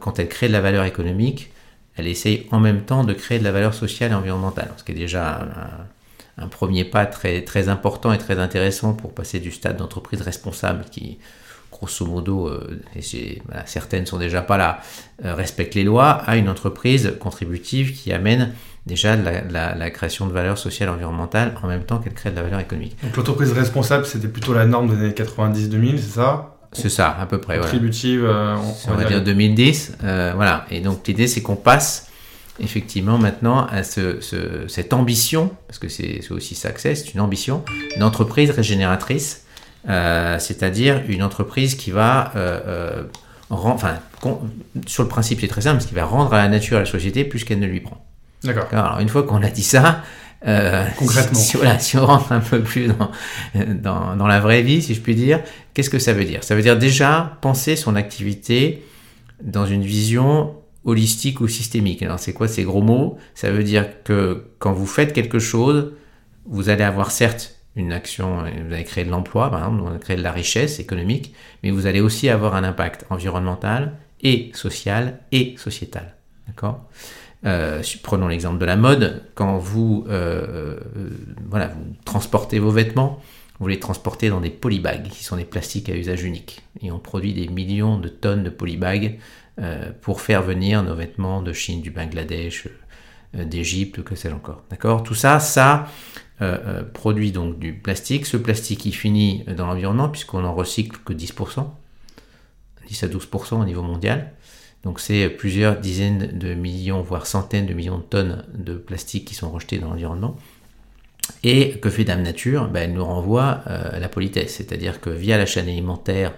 quand 0.00 0.18
elle 0.18 0.28
crée 0.28 0.48
de 0.48 0.52
la 0.52 0.60
valeur 0.60 0.84
économique, 0.84 1.50
elle 1.96 2.06
essaye 2.06 2.46
en 2.50 2.60
même 2.60 2.82
temps 2.82 3.04
de 3.04 3.12
créer 3.12 3.38
de 3.38 3.44
la 3.44 3.52
valeur 3.52 3.74
sociale 3.74 4.12
et 4.12 4.14
environnementale, 4.14 4.72
ce 4.78 4.84
qui 4.84 4.92
est 4.92 4.94
déjà 4.94 5.46
premier 6.48 6.84
pas 6.84 7.06
très, 7.06 7.42
très 7.42 7.68
important 7.68 8.12
et 8.12 8.18
très 8.18 8.38
intéressant 8.38 8.94
pour 8.94 9.12
passer 9.12 9.40
du 9.40 9.50
stade 9.50 9.76
d'entreprise 9.76 10.22
responsable 10.22 10.84
qui, 10.90 11.18
grosso 11.70 12.06
modo, 12.06 12.48
euh, 12.48 12.80
et 12.96 13.42
certaines 13.66 14.06
sont 14.06 14.18
déjà 14.18 14.42
pas 14.42 14.56
là, 14.56 14.80
euh, 15.24 15.34
respectent 15.34 15.74
les 15.74 15.84
lois, 15.84 16.10
à 16.10 16.36
une 16.36 16.48
entreprise 16.48 17.14
contributive 17.20 17.92
qui 17.92 18.12
amène 18.12 18.52
déjà 18.86 19.14
la, 19.16 19.74
la, 19.74 19.90
création 19.90 20.26
de 20.26 20.32
valeur 20.32 20.58
sociale 20.58 20.88
et 20.88 20.92
environnementale 20.92 21.54
en 21.62 21.68
même 21.68 21.84
temps 21.84 21.98
qu'elle 21.98 22.14
crée 22.14 22.30
de 22.30 22.36
la 22.36 22.42
valeur 22.42 22.60
économique. 22.60 22.96
Donc 23.02 23.16
l'entreprise 23.16 23.52
responsable, 23.52 24.06
c'était 24.06 24.28
plutôt 24.28 24.54
la 24.54 24.66
norme 24.66 24.88
des 24.88 25.04
années 25.04 25.14
90-2000, 25.14 25.98
c'est 25.98 26.14
ça? 26.14 26.56
C'est 26.72 26.88
ça, 26.88 27.14
à 27.20 27.26
peu 27.26 27.38
près. 27.38 27.58
Contributive, 27.58 28.24
euh, 28.24 28.56
on, 28.88 28.94
va 28.94 29.04
dire 29.04 29.22
2010. 29.22 29.98
voilà. 30.00 30.64
Et 30.70 30.80
donc 30.80 31.06
l'idée, 31.06 31.26
c'est 31.26 31.42
qu'on 31.42 31.56
passe 31.56 32.10
effectivement 32.60 33.18
maintenant 33.18 33.66
à 33.66 33.82
ce, 33.82 34.18
cette 34.68 34.92
ambition, 34.92 35.50
parce 35.66 35.78
que 35.78 35.88
c'est 35.88 36.20
aussi 36.30 36.54
ça 36.54 36.70
que 36.70 36.80
c'est, 36.80 36.94
c'est 36.94 37.14
une 37.14 37.20
ambition, 37.20 37.64
une 37.96 38.02
entreprise 38.02 38.50
régénératrice, 38.50 39.44
euh, 39.88 40.38
c'est-à-dire 40.38 41.02
une 41.08 41.22
entreprise 41.22 41.74
qui 41.74 41.90
va, 41.90 42.32
euh, 42.36 42.60
euh 42.66 43.02
enfin, 43.50 43.96
sur 44.86 45.02
le 45.02 45.08
principe 45.08 45.40
c'est 45.40 45.48
très 45.48 45.62
simple, 45.62 45.82
qui 45.82 45.94
va 45.94 46.04
rendre 46.04 46.32
à 46.32 46.38
la 46.38 46.48
nature 46.48 46.78
à 46.78 46.80
la 46.80 46.86
société 46.86 47.24
plus 47.24 47.44
qu'elle 47.44 47.58
ne 47.58 47.66
lui 47.66 47.80
prend. 47.80 48.02
D'accord. 48.44 48.66
Alors 48.72 49.00
une 49.00 49.08
fois 49.08 49.24
qu'on 49.24 49.42
a 49.42 49.50
dit 49.50 49.62
ça, 49.62 50.02
euh, 50.46 50.84
concrètement, 50.98 51.38
si, 51.38 51.56
voilà, 51.56 51.78
si 51.78 51.96
on 51.98 52.06
rentre 52.06 52.32
un 52.32 52.40
peu 52.40 52.62
plus 52.62 52.88
dans, 52.88 53.10
dans, 53.54 54.16
dans 54.16 54.26
la 54.26 54.40
vraie 54.40 54.62
vie, 54.62 54.82
si 54.82 54.94
je 54.94 55.00
puis 55.00 55.14
dire, 55.14 55.40
qu'est-ce 55.74 55.90
que 55.90 55.98
ça 55.98 56.12
veut 56.12 56.24
dire? 56.24 56.44
Ça 56.44 56.54
veut 56.54 56.62
dire 56.62 56.78
déjà 56.78 57.36
penser 57.40 57.76
son 57.76 57.96
activité 57.96 58.82
dans 59.42 59.66
une 59.66 59.82
vision 59.82 60.54
holistique 60.84 61.40
ou 61.40 61.48
systémique. 61.48 62.02
Alors 62.02 62.18
c'est 62.18 62.32
quoi 62.32 62.48
ces 62.48 62.64
gros 62.64 62.82
mots? 62.82 63.18
Ça 63.34 63.50
veut 63.50 63.64
dire 63.64 64.02
que 64.04 64.44
quand 64.58 64.72
vous 64.72 64.86
faites 64.86 65.12
quelque 65.12 65.38
chose, 65.38 65.92
vous 66.46 66.68
allez 66.68 66.84
avoir 66.84 67.10
certes 67.10 67.56
une 67.74 67.92
action, 67.92 68.42
vous 68.42 68.74
allez 68.74 68.84
créer 68.84 69.04
de 69.04 69.10
l'emploi, 69.10 69.50
par 69.50 69.60
exemple, 69.60 69.82
vous 69.82 69.88
allez 69.88 69.98
créer 69.98 70.16
de 70.16 70.22
la 70.22 70.32
richesse 70.32 70.78
économique, 70.78 71.34
mais 71.62 71.70
vous 71.70 71.86
allez 71.86 72.00
aussi 72.00 72.28
avoir 72.28 72.54
un 72.54 72.64
impact 72.64 73.06
environnemental 73.08 73.94
et 74.20 74.50
social 74.54 75.20
et 75.32 75.54
sociétal. 75.56 76.14
D'accord? 76.46 76.84
Euh, 77.46 77.82
Prenons 78.02 78.28
l'exemple 78.28 78.58
de 78.58 78.66
la 78.66 78.76
mode. 78.76 79.22
Quand 79.34 79.56
vous, 79.58 80.04
euh, 80.08 80.76
euh, 80.96 81.10
voilà, 81.48 81.68
vous 81.68 81.94
transportez 82.04 82.58
vos 82.58 82.70
vêtements, 82.70 83.20
vous 83.58 83.68
les 83.68 83.80
transportez 83.80 84.28
dans 84.28 84.40
des 84.40 84.50
polybags, 84.50 85.08
qui 85.08 85.24
sont 85.24 85.36
des 85.36 85.44
plastiques 85.44 85.88
à 85.88 85.94
usage 85.94 86.24
unique. 86.24 86.60
Et 86.82 86.90
on 86.90 86.98
produit 86.98 87.32
des 87.32 87.48
millions 87.48 87.96
de 87.96 88.08
tonnes 88.08 88.42
de 88.42 88.50
polybags 88.50 89.06
euh, 89.14 89.18
pour 90.00 90.20
faire 90.20 90.42
venir 90.42 90.82
nos 90.82 90.94
vêtements 90.94 91.42
de 91.42 91.52
Chine, 91.52 91.82
du 91.82 91.90
Bangladesh, 91.90 92.68
euh, 93.36 93.44
d'Égypte, 93.44 94.02
que 94.02 94.14
sais-je 94.14 94.34
encore. 94.34 94.62
D'accord? 94.70 95.02
Tout 95.02 95.14
ça, 95.14 95.40
ça 95.40 95.86
euh, 96.42 96.82
produit 96.82 97.32
donc 97.32 97.58
du 97.58 97.72
plastique. 97.72 98.26
Ce 98.26 98.36
plastique, 98.36 98.84
il 98.84 98.92
finit 98.92 99.44
dans 99.56 99.66
l'environnement 99.66 100.08
puisqu'on 100.08 100.40
n'en 100.40 100.54
recycle 100.54 100.98
que 101.04 101.14
10%, 101.14 101.66
10 102.86 103.04
à 103.04 103.08
12% 103.08 103.54
au 103.54 103.64
niveau 103.64 103.82
mondial. 103.82 104.32
Donc 104.82 105.00
c'est 105.00 105.30
plusieurs 105.30 105.78
dizaines 105.78 106.38
de 106.38 106.54
millions, 106.54 107.00
voire 107.00 107.26
centaines 107.26 107.66
de 107.66 107.72
millions 107.72 107.98
de 107.98 108.02
tonnes 108.02 108.44
de 108.52 108.74
plastique 108.74 109.26
qui 109.26 109.34
sont 109.34 109.50
rejetés 109.50 109.78
dans 109.78 109.90
l'environnement. 109.90 110.36
Et 111.44 111.78
que 111.78 111.88
fait 111.88 112.04
Dame 112.04 112.22
Nature? 112.22 112.68
Ben, 112.68 112.82
Elle 112.82 112.92
nous 112.94 113.04
renvoie 113.04 113.46
à 113.46 114.00
la 114.00 114.08
politesse, 114.08 114.56
c'est-à-dire 114.56 115.00
que 115.00 115.08
via 115.08 115.38
la 115.38 115.46
chaîne 115.46 115.68
alimentaire 115.68 116.34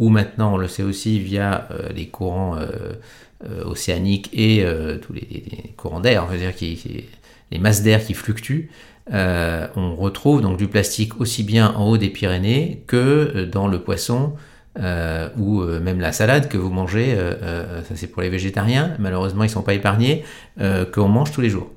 ou 0.00 0.08
maintenant 0.08 0.54
on 0.54 0.56
le 0.56 0.66
sait 0.66 0.82
aussi 0.82 1.20
via 1.20 1.68
les 1.94 2.08
courants 2.08 2.56
océaniques 3.64 4.28
et 4.32 4.64
tous 5.00 5.12
les, 5.12 5.72
courants 5.76 6.00
d'air, 6.00 6.26
on 6.28 6.34
dire 6.36 6.52
les 7.52 7.58
masses 7.58 7.82
d'air 7.82 8.04
qui 8.04 8.14
fluctuent, 8.14 8.70
on 9.12 9.94
retrouve 9.94 10.42
donc 10.42 10.56
du 10.56 10.66
plastique 10.66 11.20
aussi 11.20 11.44
bien 11.44 11.72
en 11.74 11.88
haut 11.88 11.98
des 11.98 12.10
Pyrénées 12.10 12.82
que 12.88 13.44
dans 13.44 13.68
le 13.68 13.80
poisson 13.80 14.34
euh, 14.78 15.28
ou 15.36 15.62
euh, 15.62 15.80
même 15.80 15.98
la 15.98 16.12
salade 16.12 16.48
que 16.48 16.56
vous 16.56 16.70
mangez, 16.70 17.14
euh, 17.16 17.82
ça 17.82 17.96
c'est 17.96 18.06
pour 18.06 18.22
les 18.22 18.28
végétariens, 18.28 18.94
malheureusement 19.00 19.42
ils 19.42 19.48
ne 19.48 19.52
sont 19.52 19.62
pas 19.62 19.74
épargnés, 19.74 20.24
qu'on 20.92 21.08
mange 21.08 21.32
tous 21.32 21.40
les 21.40 21.50
jours. 21.50 21.70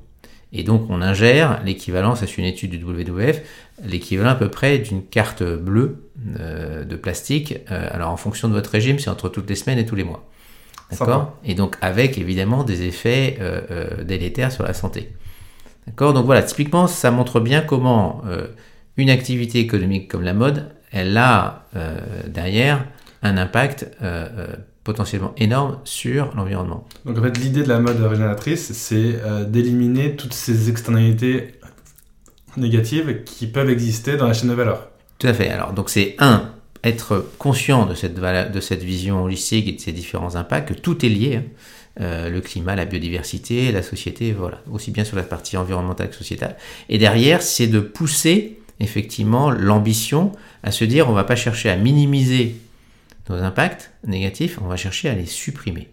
Et 0.54 0.64
donc 0.64 0.86
on 0.90 1.02
ingère 1.02 1.62
l'équivalent, 1.66 2.16
ça 2.16 2.28
c'est 2.28 2.38
une 2.38 2.46
étude 2.46 2.72
du 2.72 2.84
WWF, 2.84 3.42
l'équivalent 3.84 4.30
à 4.30 4.36
peu 4.36 4.50
près 4.50 4.78
d'une 4.78 5.04
carte 5.04 5.44
bleue 5.44 6.10
de 6.16 6.96
plastique. 6.96 7.58
alors 7.68 8.12
en 8.12 8.18
fonction 8.18 8.48
de 8.48 8.54
votre 8.54 8.70
régime, 8.70 9.00
c'est 9.00 9.10
entre 9.10 9.30
toutes 9.30 9.50
les 9.50 9.56
semaines 9.56 9.80
et 9.80 9.86
tous 9.86 9.96
les 9.96 10.04
mois. 10.04 10.30
D'accord? 10.92 11.36
Et 11.44 11.56
donc 11.56 11.76
avec 11.82 12.20
évidemment 12.20 12.64
des 12.64 12.84
effets 12.84 13.40
délétères 14.06 14.52
sur 14.52 14.64
la 14.64 14.76
santé. 14.76 15.10
D'accord? 15.88 16.14
Donc 16.14 16.26
voilà, 16.26 16.44
typiquement 16.44 16.86
ça 16.86 17.10
montre 17.10 17.40
bien 17.40 17.62
comment 17.62 18.22
une 18.98 19.10
activité 19.10 19.60
économique 19.60 20.08
comme 20.08 20.24
la 20.24 20.34
mode, 20.34 20.70
elle 20.92 21.18
a 21.18 21.66
euh, 21.76 21.98
derrière 22.28 22.86
un 23.22 23.38
impact 23.38 23.90
euh, 24.02 24.28
euh, 24.38 24.48
potentiellement 24.84 25.34
énorme 25.38 25.80
sur 25.84 26.36
l'environnement. 26.36 26.86
Donc 27.06 27.18
en 27.18 27.22
fait, 27.22 27.38
l'idée 27.38 27.64
de 27.64 27.70
la 27.70 27.80
mode 27.80 28.00
régénératrice, 28.02 28.72
c'est 28.74 29.20
d'éliminer 29.48 30.16
toutes 30.16 30.34
ces 30.34 30.70
externalités 30.70 31.56
négatives 32.58 33.24
qui 33.24 33.48
peuvent 33.48 33.70
exister 33.70 34.18
dans 34.18 34.28
la 34.28 34.34
chaîne 34.34 34.50
de 34.50 34.56
valeur. 34.56 34.90
Tout 35.20 35.28
à 35.28 35.34
fait. 35.34 35.50
Alors 35.50 35.74
donc 35.74 35.90
c'est 35.90 36.16
un 36.20 36.52
être 36.84 37.26
conscient 37.38 37.86
de 37.86 37.96
cette, 37.96 38.16
de 38.16 38.60
cette 38.60 38.84
vision 38.84 39.24
holistique 39.24 39.68
et 39.68 39.72
de 39.74 39.80
ces 39.80 39.94
différents 39.94 40.36
impacts, 40.36 40.70
que 40.70 40.74
tout 40.74 41.06
est 41.06 41.10
lié. 41.10 41.38
Hein. 42.00 42.30
le 42.30 42.40
climat, 42.42 42.76
la 42.76 42.86
biodiversité, 42.86 43.72
la 43.72 43.84
société, 43.84 44.34
voilà, 44.34 44.62
aussi 44.72 44.92
bien 44.92 45.04
sur 45.04 45.16
la 45.16 45.24
partie 45.24 45.56
environnementale 45.58 46.10
que 46.10 46.16
sociétale. 46.16 46.58
Et 46.90 46.98
derrière, 46.98 47.42
c'est 47.42 47.68
de 47.68 47.80
pousser 47.80 48.60
effectivement 48.80 49.52
l'ambition 49.52 50.32
à 50.64 50.72
se 50.72 50.84
dire 50.84 51.10
on 51.10 51.14
va 51.14 51.24
pas 51.24 51.36
chercher 51.36 51.70
à 51.70 51.76
minimiser 51.76 52.56
nos 53.30 53.38
impacts 53.38 53.92
négatifs, 54.06 54.60
on 54.62 54.68
va 54.68 54.76
chercher 54.76 55.10
à 55.10 55.16
les 55.16 55.26
supprimer. 55.26 55.90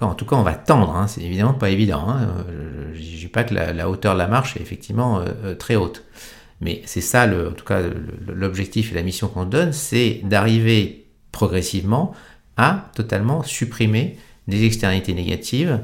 En 0.00 0.14
tout 0.14 0.24
cas, 0.24 0.36
on 0.36 0.42
va 0.42 0.54
tendre, 0.54 0.94
hein, 0.94 1.08
c'est 1.08 1.22
évidemment 1.22 1.54
pas 1.54 1.70
évident. 1.70 2.08
Hein. 2.08 2.28
Euh, 2.48 2.92
je 2.94 3.00
ne 3.00 3.16
dis 3.16 3.26
pas 3.26 3.44
que 3.44 3.54
la, 3.54 3.90
hauteur 3.90 4.14
de 4.14 4.18
la 4.18 4.28
marche 4.28 4.56
est 4.56 4.60
effectivement 4.60 5.18
euh, 5.18 5.24
euh, 5.44 5.54
très 5.54 5.76
haute. 5.76 6.04
Mais 6.60 6.82
c'est 6.86 7.00
ça, 7.00 7.26
en 7.26 7.52
tout 7.52 7.64
cas, 7.64 7.80
l'objectif 8.26 8.92
et 8.92 8.94
la 8.94 9.02
mission 9.02 9.28
qu'on 9.28 9.44
donne, 9.44 9.72
c'est 9.72 10.20
d'arriver 10.24 11.06
progressivement 11.30 12.14
à 12.56 12.90
totalement 12.94 13.44
supprimer 13.44 14.18
des 14.48 14.64
externalités 14.64 15.14
négatives 15.14 15.80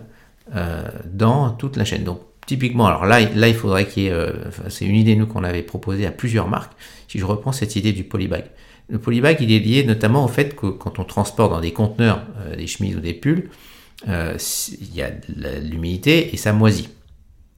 dans 1.04 1.50
toute 1.50 1.76
la 1.76 1.84
chaîne. 1.84 2.02
Donc, 2.02 2.22
typiquement, 2.44 2.88
alors 2.88 3.06
là, 3.06 3.20
là 3.20 3.46
il 3.46 3.54
faudrait 3.54 3.86
qu'il 3.86 4.02
y 4.02 4.06
ait, 4.08 4.32
c'est 4.68 4.84
une 4.84 4.96
idée 4.96 5.14
nous 5.14 5.28
qu'on 5.28 5.44
avait 5.44 5.62
proposée 5.62 6.06
à 6.06 6.10
plusieurs 6.10 6.48
marques. 6.48 6.72
Si 7.06 7.20
je 7.20 7.24
reprends 7.24 7.52
cette 7.52 7.76
idée 7.76 7.92
du 7.92 8.02
polybag, 8.02 8.46
le 8.88 8.98
polybag, 8.98 9.38
il 9.40 9.52
est 9.52 9.58
lié 9.58 9.84
notamment 9.84 10.24
au 10.24 10.28
fait 10.28 10.54
que 10.54 10.66
quand 10.66 10.98
on 10.98 11.04
transporte 11.04 11.50
dans 11.50 11.60
des 11.60 11.72
conteneurs 11.72 12.22
euh, 12.40 12.56
des 12.56 12.66
chemises 12.66 12.96
ou 12.96 13.00
des 13.00 13.14
pulls, 13.14 13.50
euh, 14.08 14.36
il 14.80 14.94
y 14.94 15.02
a 15.02 15.10
de 15.10 15.60
l'humidité 15.60 16.34
et 16.34 16.36
ça 16.36 16.52
moisit. 16.52 16.90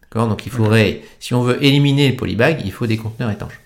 D'accord? 0.03 0.29
Donc 0.29 0.47
il 0.47 0.53
faudrait, 0.53 1.03
si 1.19 1.35
on 1.35 1.43
veut 1.43 1.63
éliminer 1.65 2.11
le 2.11 2.17
polybag, 2.17 2.63
il 2.65 2.73
faut 2.73 2.87
des 2.87 2.97
conteneurs 2.97 3.31
étanches. 3.31 3.61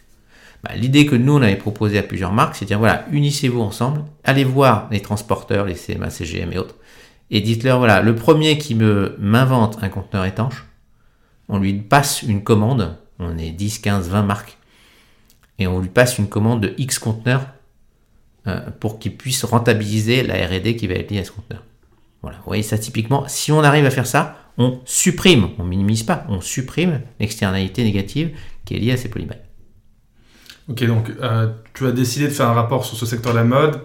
Bah, 0.63 0.75
l'idée 0.75 1.07
que 1.07 1.17
nous 1.17 1.35
on 1.35 1.43
avait 1.43 1.57
proposée 1.57 1.99
à 1.99 2.03
plusieurs 2.03 2.33
marques, 2.33 2.57
c'est 2.57 2.67
de 2.67 2.69
dire 2.69 2.79
voilà, 2.79 3.07
unissez-vous 3.13 3.61
ensemble, 3.61 4.05
allez 4.25 4.45
voir 4.45 4.89
les 4.91 5.01
transporteurs, 5.01 5.65
les 5.65 5.75
CMA, 5.75 6.11
CGM 6.11 6.53
et 6.53 6.59
autres, 6.59 6.77
et 7.31 7.41
dites-leur 7.41 7.79
voilà, 7.79 8.03
le 8.03 8.15
premier 8.15 8.59
qui 8.59 8.75
me 8.75 9.17
m'invente 9.19 9.79
un 9.83 9.89
conteneur 9.89 10.27
étanche, 10.27 10.67
on 11.49 11.59
lui 11.59 11.73
passe 11.75 12.23
une 12.23 12.43
commande, 12.43 12.99
on 13.19 13.39
est 13.39 13.53
10, 13.53 13.79
15, 13.79 14.11
20 14.11 14.23
marques, 14.23 14.59
et 15.61 15.67
on 15.67 15.79
lui 15.79 15.89
passe 15.89 16.19
une 16.19 16.29
commande 16.29 16.63
de 16.63 16.75
X 16.79 16.99
conteneurs 16.99 17.47
euh, 18.47 18.61
pour 18.81 18.99
qu'il 18.99 19.17
puisse 19.17 19.45
rentabiliser 19.45 20.23
la 20.23 20.35
RD 20.47 20.75
qui 20.75 20.87
va 20.89 20.95
être 20.95 21.11
liée 21.11 21.21
à 21.21 21.25
ce 21.25 21.31
conteneur. 21.31 21.63
Voilà, 22.23 22.39
vous 22.39 22.47
voyez 22.47 22.63
ça 22.63 22.79
typiquement, 22.79 23.29
si 23.29 23.53
on 23.53 23.63
arrive 23.63 23.85
à 23.87 23.91
faire 23.91 24.07
ça, 24.07 24.37
on 24.59 24.81
supprime, 24.85 25.51
on 25.59 25.65
minimise 25.65 26.03
pas, 26.03 26.25
on 26.29 26.41
supprime 26.41 27.01
l'externalité 27.21 27.85
négative 27.85 28.31
qui 28.65 28.75
est 28.75 28.79
liée 28.79 28.93
à 28.93 28.97
ces 28.97 29.09
polybags. 29.09 29.43
Ok, 30.69 30.85
donc 30.85 31.13
euh, 31.21 31.53
tu 31.75 31.87
as 31.87 31.93
décidé 31.93 32.27
de 32.27 32.33
faire 32.33 32.49
un 32.49 32.55
rapport 32.55 32.85
sur 32.85 32.97
ce 32.97 33.07
secteur 33.07 33.33
de 33.33 33.39
la 33.39 33.45
mode 33.45 33.81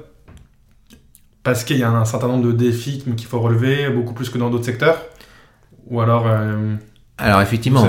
parce 1.43 1.63
qu'il 1.63 1.77
y 1.77 1.83
a 1.83 1.91
un 1.91 2.05
certain 2.05 2.27
nombre 2.27 2.45
de 2.45 2.51
défis 2.51 3.03
qu'il 3.15 3.27
faut 3.27 3.39
relever, 3.39 3.89
beaucoup 3.89 4.13
plus 4.13 4.29
que 4.29 4.37
dans 4.37 4.49
d'autres 4.49 4.65
secteurs? 4.65 5.01
Ou 5.87 6.01
alors 6.01 6.25
euh, 6.27 6.75
alors 7.17 7.41
effectivement, 7.41 7.87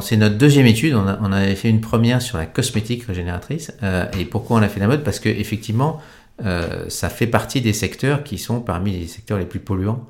c'est 0.00 0.16
notre 0.16 0.36
deuxième 0.36 0.66
étude. 0.66 0.94
On, 0.94 1.06
a, 1.06 1.36
avait 1.36 1.54
fait 1.54 1.70
une 1.70 1.80
première 1.80 2.20
sur 2.20 2.36
la 2.36 2.46
cosmétique 2.46 3.04
régénératrice. 3.04 3.72
Euh, 3.82 4.06
et 4.18 4.24
pourquoi 4.24 4.58
on 4.58 4.62
a 4.62 4.68
fait 4.68 4.80
la 4.80 4.88
mode? 4.88 5.04
Parce 5.04 5.20
que 5.20 5.28
effectivement, 5.28 6.00
euh, 6.44 6.88
ça 6.88 7.08
fait 7.08 7.28
partie 7.28 7.60
des 7.60 7.72
secteurs 7.72 8.24
qui 8.24 8.38
sont 8.38 8.60
parmi 8.60 8.90
les 8.92 9.06
secteurs 9.06 9.38
les 9.38 9.46
plus 9.46 9.60
polluants, 9.60 10.08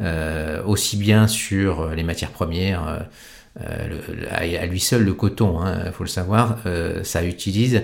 euh, 0.00 0.62
aussi 0.64 0.96
bien 0.96 1.28
sur 1.28 1.90
les 1.90 2.02
matières 2.02 2.30
premières. 2.30 3.06
à 3.60 4.66
lui 4.66 4.80
seul, 4.80 5.04
le 5.04 5.14
coton, 5.14 5.60
il 5.60 5.68
hein, 5.68 5.92
faut 5.92 6.04
le 6.04 6.08
savoir, 6.08 6.58
ça 7.04 7.22
utilise, 7.22 7.82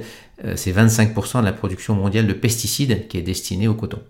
c'est 0.56 0.72
25% 0.72 1.40
de 1.40 1.44
la 1.44 1.52
production 1.52 1.94
mondiale 1.94 2.26
de 2.26 2.32
pesticides 2.32 3.06
qui 3.06 3.18
est 3.18 3.22
destinée 3.22 3.68
au 3.68 3.74
coton. 3.74 4.00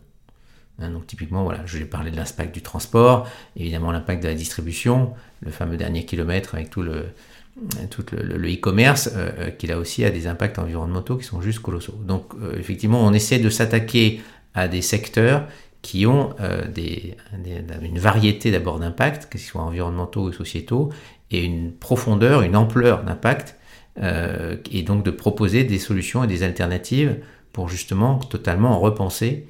Hein, 0.80 0.90
donc 0.90 1.06
typiquement, 1.06 1.42
voilà, 1.44 1.60
je 1.66 1.78
vais 1.78 1.84
parler 1.84 2.10
de 2.10 2.16
l'impact 2.16 2.54
du 2.54 2.62
transport, 2.62 3.28
évidemment 3.56 3.90
l'impact 3.90 4.22
de 4.22 4.28
la 4.28 4.34
distribution, 4.34 5.12
le 5.40 5.50
fameux 5.50 5.76
dernier 5.76 6.04
kilomètre 6.04 6.54
avec 6.54 6.70
tout 6.70 6.82
le 6.82 7.06
tout 7.90 8.04
le 8.12 8.52
e-commerce, 8.52 9.10
euh, 9.16 9.30
euh, 9.38 9.50
qui 9.50 9.66
là 9.66 9.78
aussi 9.78 10.04
a 10.04 10.10
des 10.10 10.28
impacts 10.28 10.60
environnementaux 10.60 11.16
qui 11.16 11.24
sont 11.24 11.40
juste 11.40 11.58
colossaux. 11.58 11.98
Donc 12.06 12.26
euh, 12.40 12.56
effectivement, 12.56 13.04
on 13.04 13.12
essaie 13.12 13.40
de 13.40 13.50
s'attaquer 13.50 14.20
à 14.54 14.68
des 14.68 14.80
secteurs 14.80 15.44
qui 15.82 16.06
ont 16.06 16.34
des, 16.74 17.16
une 17.82 17.98
variété 17.98 18.50
d'abord 18.50 18.80
d'impacts, 18.80 19.30
qu'ils 19.30 19.40
soient 19.40 19.62
environnementaux 19.62 20.22
ou 20.22 20.32
sociétaux, 20.32 20.90
et 21.30 21.44
une 21.44 21.72
profondeur, 21.72 22.42
une 22.42 22.56
ampleur 22.56 23.04
d'impact, 23.04 23.56
et 23.96 24.82
donc 24.82 25.04
de 25.04 25.12
proposer 25.12 25.62
des 25.62 25.78
solutions 25.78 26.24
et 26.24 26.26
des 26.26 26.42
alternatives 26.42 27.16
pour 27.52 27.68
justement 27.68 28.18
totalement 28.18 28.80
repenser 28.80 29.46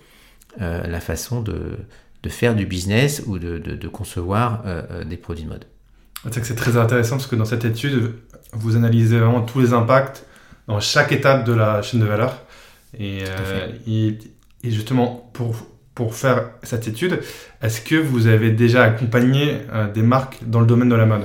euh, 0.60 0.86
la 0.86 1.00
façon 1.00 1.40
de, 1.40 1.78
faire 2.28 2.54
du 2.54 2.66
business 2.66 3.22
ou 3.26 3.38
de, 3.38 3.88
concevoir 3.88 4.62
euh, 4.66 4.82
euh, 4.90 5.04
des 5.04 5.16
produits 5.16 5.44
de 5.44 5.48
mode. 5.48 5.64
C'est 6.30 6.54
très 6.54 6.76
intéressant 6.76 7.16
parce 7.16 7.26
que 7.26 7.36
dans 7.36 7.44
cette 7.44 7.64
étude, 7.64 8.14
vous 8.52 8.76
analysez 8.76 9.18
vraiment 9.18 9.42
tous 9.42 9.60
les 9.60 9.72
impacts 9.72 10.24
dans 10.66 10.80
chaque 10.80 11.12
étape 11.12 11.44
de 11.44 11.52
la 11.52 11.82
chaîne 11.82 12.00
de 12.00 12.06
valeur. 12.06 12.42
Et, 12.98 13.24
justement, 14.64 15.30
pour, 15.32 15.56
pour 15.94 16.14
faire 16.14 16.50
cette 16.62 16.88
étude, 16.88 17.20
est-ce 17.62 17.80
que 17.80 17.94
vous 17.94 18.26
avez 18.26 18.50
déjà 18.50 18.84
accompagné 18.84 19.58
des 19.94 20.02
marques 20.02 20.38
dans 20.42 20.60
le 20.60 20.66
domaine 20.66 20.88
de 20.88 20.96
la 20.96 21.06
mode? 21.06 21.22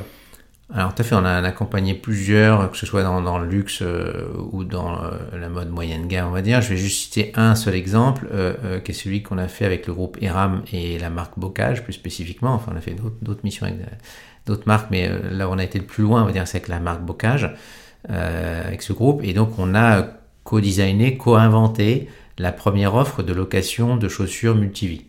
Alors, 0.75 0.95
tout 0.95 1.03
à 1.03 1.05
fait, 1.05 1.13
on 1.13 1.23
a 1.23 1.35
accompagné 1.35 1.93
plusieurs, 1.93 2.71
que 2.71 2.77
ce 2.77 2.87
soit 2.87 3.03
dans, 3.03 3.37
le 3.37 3.47
luxe 3.47 3.83
euh, 3.83 4.25
ou 4.51 4.63
dans 4.63 5.03
euh, 5.03 5.11
la 5.39 5.47
mode 5.47 5.69
moyenne 5.69 6.07
gamme, 6.07 6.27
on 6.29 6.31
va 6.31 6.41
dire. 6.41 6.61
Je 6.61 6.69
vais 6.69 6.77
juste 6.77 7.03
citer 7.03 7.31
un 7.35 7.53
seul 7.53 7.75
exemple, 7.75 8.27
euh, 8.31 8.79
qui 8.79 8.91
est 8.91 8.95
celui 8.95 9.21
qu'on 9.21 9.37
a 9.37 9.47
fait 9.47 9.65
avec 9.65 9.85
le 9.85 9.93
groupe 9.93 10.17
Eram 10.21 10.63
et 10.71 10.97
la 10.97 11.11
marque 11.11 11.37
Bocage, 11.37 11.83
plus 11.83 11.93
spécifiquement. 11.93 12.53
Enfin, 12.55 12.71
on 12.73 12.77
a 12.77 12.81
fait 12.81 12.95
d'autres 13.21 13.41
missions 13.43 13.67
avec 13.67 13.77
d'autres 14.45 14.67
marques, 14.67 14.89
mais 14.91 15.09
là 15.31 15.47
où 15.47 15.51
on 15.51 15.57
a 15.57 15.63
été 15.63 15.79
le 15.79 15.85
plus 15.85 16.03
loin, 16.03 16.23
on 16.23 16.25
va 16.25 16.31
dire, 16.31 16.47
c'est 16.47 16.57
avec 16.57 16.67
la 16.67 16.79
marque 16.79 17.01
Bocage, 17.01 17.55
avec 18.09 18.81
ce 18.81 18.91
groupe. 18.91 19.23
Et 19.23 19.33
donc, 19.33 19.57
on 19.57 19.73
a 19.75 20.07
co-designé, 20.43 21.17
co-inventé 21.17 22.09
la 22.37 22.51
première 22.51 22.95
offre 22.95 23.23
de 23.23 23.33
location 23.33 23.95
de 23.95 24.09
chaussures 24.09 24.55
multivie. 24.55 25.05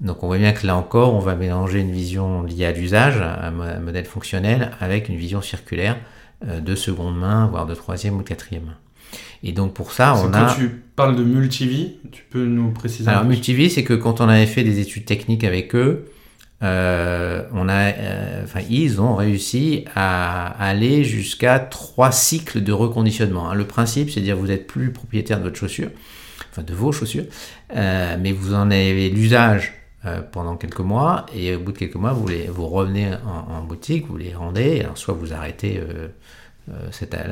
Donc 0.00 0.22
on 0.22 0.26
voit 0.26 0.38
bien 0.38 0.52
que 0.52 0.66
là 0.66 0.76
encore, 0.76 1.14
on 1.14 1.20
va 1.20 1.34
mélanger 1.34 1.80
une 1.80 1.92
vision 1.92 2.42
liée 2.42 2.66
à 2.66 2.72
l'usage, 2.72 3.20
un 3.20 3.78
modèle 3.78 4.04
fonctionnel, 4.04 4.72
avec 4.80 5.08
une 5.08 5.16
vision 5.16 5.40
circulaire 5.40 5.96
euh, 6.46 6.60
de 6.60 6.74
seconde 6.74 7.16
main, 7.16 7.46
voire 7.46 7.66
de 7.66 7.74
troisième 7.74 8.18
ou 8.18 8.22
quatrième 8.22 8.64
main. 8.64 8.76
Et 9.42 9.52
donc 9.52 9.72
pour 9.72 9.92
ça, 9.92 10.14
on 10.16 10.32
a... 10.32 10.46
Quand 10.46 10.54
tu 10.54 10.68
parles 10.96 11.16
de 11.16 11.22
multivie, 11.22 11.98
tu 12.10 12.24
peux 12.28 12.44
nous 12.44 12.70
préciser 12.72 13.08
Alors 13.08 13.24
multivie, 13.24 13.70
c'est 13.70 13.84
que 13.84 13.94
quand 13.94 14.20
on 14.20 14.28
avait 14.28 14.46
fait 14.46 14.64
des 14.64 14.80
études 14.80 15.04
techniques 15.04 15.44
avec 15.44 15.74
eux, 15.74 16.06
euh, 16.64 17.42
on 17.52 17.68
a, 17.68 17.90
euh, 17.92 18.44
ils 18.68 19.00
ont 19.00 19.14
réussi 19.14 19.84
à 19.94 20.46
aller 20.64 21.04
jusqu'à 21.04 21.58
trois 21.60 22.10
cycles 22.10 22.62
de 22.62 22.72
reconditionnement. 22.72 23.50
Hein. 23.50 23.54
Le 23.54 23.66
principe, 23.66 24.10
c'est 24.10 24.20
de 24.20 24.24
dire 24.24 24.36
vous 24.36 24.48
n'êtes 24.48 24.66
plus 24.66 24.90
propriétaire 24.90 25.38
de 25.38 25.44
votre 25.44 25.56
chaussure, 25.56 25.90
enfin 26.50 26.62
de 26.62 26.74
vos 26.74 26.90
chaussures, 26.90 27.26
mais 27.70 28.32
vous 28.32 28.54
en 28.54 28.70
avez 28.70 29.10
l'usage 29.10 29.74
euh, 30.06 30.20
pendant 30.20 30.56
quelques 30.56 30.80
mois 30.80 31.24
et 31.34 31.54
au 31.54 31.60
bout 31.60 31.72
de 31.72 31.78
quelques 31.78 31.94
mois 31.94 32.12
vous, 32.12 32.28
les, 32.28 32.50
revenez 32.50 33.12
en, 33.24 33.62
boutique, 33.62 34.06
vous 34.06 34.18
les 34.18 34.34
rendez, 34.34 34.86
soit 34.96 35.14
vous 35.14 35.32
arrêtez 35.32 35.80
euh, 35.80 36.08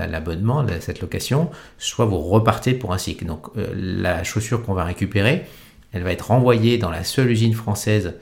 l'abonnement, 0.07 0.65
cette 0.81 1.03
location, 1.03 1.51
soit 1.77 2.07
vous 2.07 2.19
repartez 2.19 2.73
pour 2.73 2.95
un 2.95 2.99
cycle. 2.99 3.27
Donc 3.27 3.49
la 3.75 4.25
chaussure 4.25 4.62
qu'on 4.62 4.73
va 4.73 4.85
récupérer, 4.85 5.45
elle 5.93 6.03
va 6.03 6.12
être 6.12 6.29
renvoyée 6.29 6.79
dans 6.79 6.91
la 6.91 7.05
seule 7.05 7.31
usine 7.31 7.53
française 7.53 8.15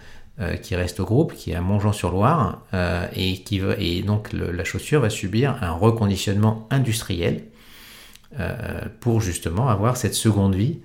qui 0.62 0.74
reste 0.74 1.00
au 1.00 1.04
groupe, 1.04 1.34
qui 1.34 1.50
est 1.50 1.54
à 1.54 1.60
Montjean-sur-Loire, 1.60 2.62
et, 3.14 3.42
qui 3.42 3.60
et 3.78 4.02
donc 4.02 4.32
la 4.32 4.64
chaussure 4.64 5.00
va 5.00 5.10
subir 5.10 5.58
un 5.62 5.72
reconditionnement 5.72 6.66
industriel 6.70 7.44
pour 9.00 9.20
justement 9.20 9.68
avoir 9.68 9.96
cette 9.96 10.14
seconde 10.14 10.54
vie 10.54 10.78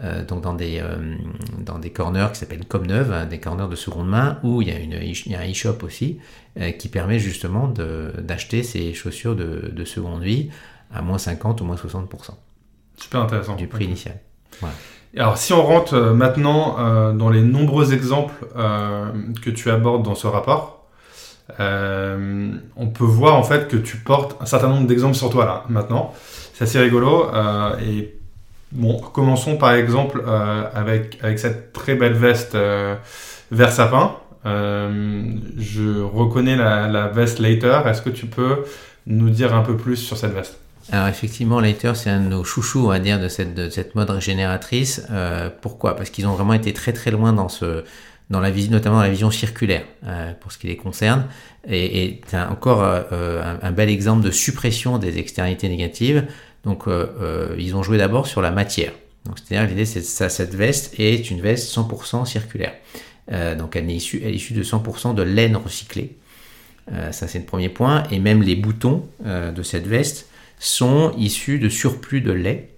euh, 0.00 0.24
donc 0.24 0.42
dans 0.42 0.54
des, 0.54 0.80
euh, 0.80 1.16
dans 1.58 1.78
des 1.78 1.90
corners 1.90 2.28
qui 2.32 2.38
s'appellent 2.38 2.64
comme 2.64 2.86
neuve, 2.86 3.12
hein, 3.12 3.26
des 3.26 3.38
corners 3.38 3.68
de 3.68 3.76
seconde 3.76 4.08
main, 4.08 4.38
où 4.42 4.62
il 4.62 4.68
y 4.68 4.70
a, 4.70 4.78
une, 4.78 4.92
il 5.02 5.34
un 5.34 5.50
e-shop 5.50 5.78
aussi 5.82 6.18
euh, 6.58 6.70
qui 6.70 6.88
permet 6.88 7.18
justement 7.18 7.68
d'acheter 7.68 8.62
ces 8.62 8.94
chaussures 8.94 9.36
de, 9.36 9.70
de, 9.70 9.84
seconde 9.84 10.22
vie 10.22 10.50
à 10.94 11.02
moins 11.02 11.18
50 11.18 11.60
ou 11.60 11.64
moins 11.64 11.76
60%. 11.76 12.08
Super 12.96 13.20
intéressant. 13.20 13.54
Du 13.56 13.66
prix 13.66 13.84
initial. 13.84 14.18
Alors 15.16 15.36
si 15.36 15.52
on 15.52 15.62
rentre 15.62 15.94
maintenant 15.94 17.12
dans 17.12 17.28
les 17.28 17.42
nombreux 17.42 17.92
exemples 17.92 18.32
que 19.42 19.50
tu 19.50 19.70
abordes 19.70 20.02
dans 20.02 20.14
ce 20.14 20.26
rapport, 20.26 20.86
on 21.58 22.86
peut 22.94 23.04
voir 23.04 23.34
en 23.34 23.42
fait 23.42 23.68
que 23.68 23.76
tu 23.76 23.98
portes 23.98 24.40
un 24.40 24.46
certain 24.46 24.68
nombre 24.68 24.86
d'exemples 24.86 25.16
sur 25.16 25.28
toi 25.28 25.44
là 25.44 25.64
maintenant. 25.68 26.14
C'est 26.54 26.64
assez 26.64 26.78
rigolo 26.78 27.26
et 27.86 28.14
Bon, 28.72 28.98
commençons 28.98 29.58
par 29.58 29.74
exemple 29.74 30.22
euh, 30.26 30.64
avec, 30.74 31.18
avec 31.22 31.38
cette 31.38 31.74
très 31.74 31.94
belle 31.94 32.14
veste 32.14 32.54
euh, 32.54 32.96
vert 33.50 33.70
sapin. 33.70 34.16
Euh, 34.46 35.22
je 35.58 36.00
reconnais 36.00 36.56
la, 36.56 37.08
veste 37.08 37.38
Later. 37.38 37.82
Est-ce 37.86 38.00
que 38.00 38.08
tu 38.10 38.26
peux 38.26 38.64
nous 39.06 39.28
dire 39.28 39.54
un 39.54 39.60
peu 39.60 39.76
plus 39.76 39.96
sur 39.96 40.16
cette 40.16 40.32
veste? 40.32 40.58
Alors 40.90 41.08
effectivement, 41.08 41.60
Later, 41.60 41.92
c'est 41.94 42.10
un 42.10 42.20
de 42.20 42.28
nos 42.28 42.44
chouchous, 42.44 42.86
on 42.86 42.88
va 42.88 42.98
dire, 42.98 43.20
de 43.20 43.28
cette, 43.28 43.54
de 43.54 43.70
cette 43.70 43.94
mode 43.94 44.10
régénératrice. 44.10 45.06
pourquoi? 45.60 45.96
Parce 45.96 46.10
qu'ils 46.10 46.26
ont 46.26 46.34
vraiment 46.34 46.54
été 46.54 46.72
très 46.72 46.92
très 46.92 47.10
loin 47.10 47.32
dans 47.32 47.48
ce, 47.48 47.84
dans 48.30 48.40
la 48.40 48.50
vision, 48.50 48.72
notamment 48.72 48.96
dans 48.96 49.02
la 49.02 49.10
vision 49.10 49.30
circulaire, 49.30 49.84
pour 50.40 50.50
ce 50.50 50.58
qui 50.58 50.66
les 50.66 50.76
concerne. 50.76 51.26
Et, 51.68 52.20
encore 52.50 52.82
un, 52.82 53.58
un, 53.62 53.70
bel 53.70 53.88
exemple 53.88 54.24
de 54.24 54.30
suppression 54.30 54.98
des 54.98 55.18
externalités 55.18 55.68
négatives. 55.68 56.26
Donc, 56.64 56.86
euh, 56.86 57.06
euh, 57.20 57.56
ils 57.58 57.74
ont 57.74 57.82
joué 57.82 57.98
d'abord 57.98 58.26
sur 58.26 58.40
la 58.40 58.50
matière. 58.50 58.92
Donc, 59.24 59.38
c'est-à-dire 59.38 59.68
l'idée, 59.68 59.84
c'est 59.84 60.00
que 60.00 60.28
cette 60.28 60.54
veste 60.54 60.98
est 60.98 61.30
une 61.30 61.40
veste 61.40 61.74
100% 61.74 62.24
circulaire. 62.26 62.74
Euh, 63.30 63.54
donc, 63.54 63.76
elle 63.76 63.88
est, 63.90 63.94
issue, 63.94 64.20
elle 64.24 64.30
est 64.30 64.36
issue 64.36 64.54
de 64.54 64.62
100% 64.62 65.14
de 65.14 65.22
laine 65.22 65.56
recyclée. 65.56 66.16
ça, 67.10 67.28
c'est 67.28 67.38
le 67.38 67.44
premier 67.44 67.68
point. 67.68 68.04
Et 68.10 68.18
même 68.18 68.42
les 68.42 68.56
boutons 68.56 69.08
de 69.24 69.62
cette 69.62 69.86
veste 69.86 70.28
sont 70.64 71.12
issus 71.18 71.58
de 71.58 71.68
surplus 71.68 72.20
de 72.20 72.32
lait. 72.32 72.68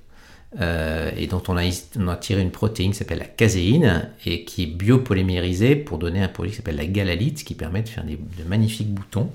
et 0.61 1.27
dont 1.27 1.43
on 1.49 1.57
a, 1.57 2.17
tiré 2.17 2.41
une 2.41 2.53
protéine 2.53 2.93
qui 2.93 2.99
s'appelle 2.99 3.19
la 3.19 3.25
caséine 3.25 4.09
et 4.25 4.45
qui 4.45 4.63
est 4.63 4.67
biopolymérisée 4.67 5.75
pour 5.75 5.99
donner 5.99 6.23
un 6.23 6.29
produit 6.29 6.53
qui 6.53 6.59
s'appelle 6.59 6.77
la 6.77 6.87
galalite 6.87 7.43
qui 7.45 7.55
permet 7.55 7.83
de 7.83 7.89
faire 7.89 8.05
des, 8.05 8.17
de 8.17 8.49
magnifiques 8.49 8.93
boutons 8.95 9.31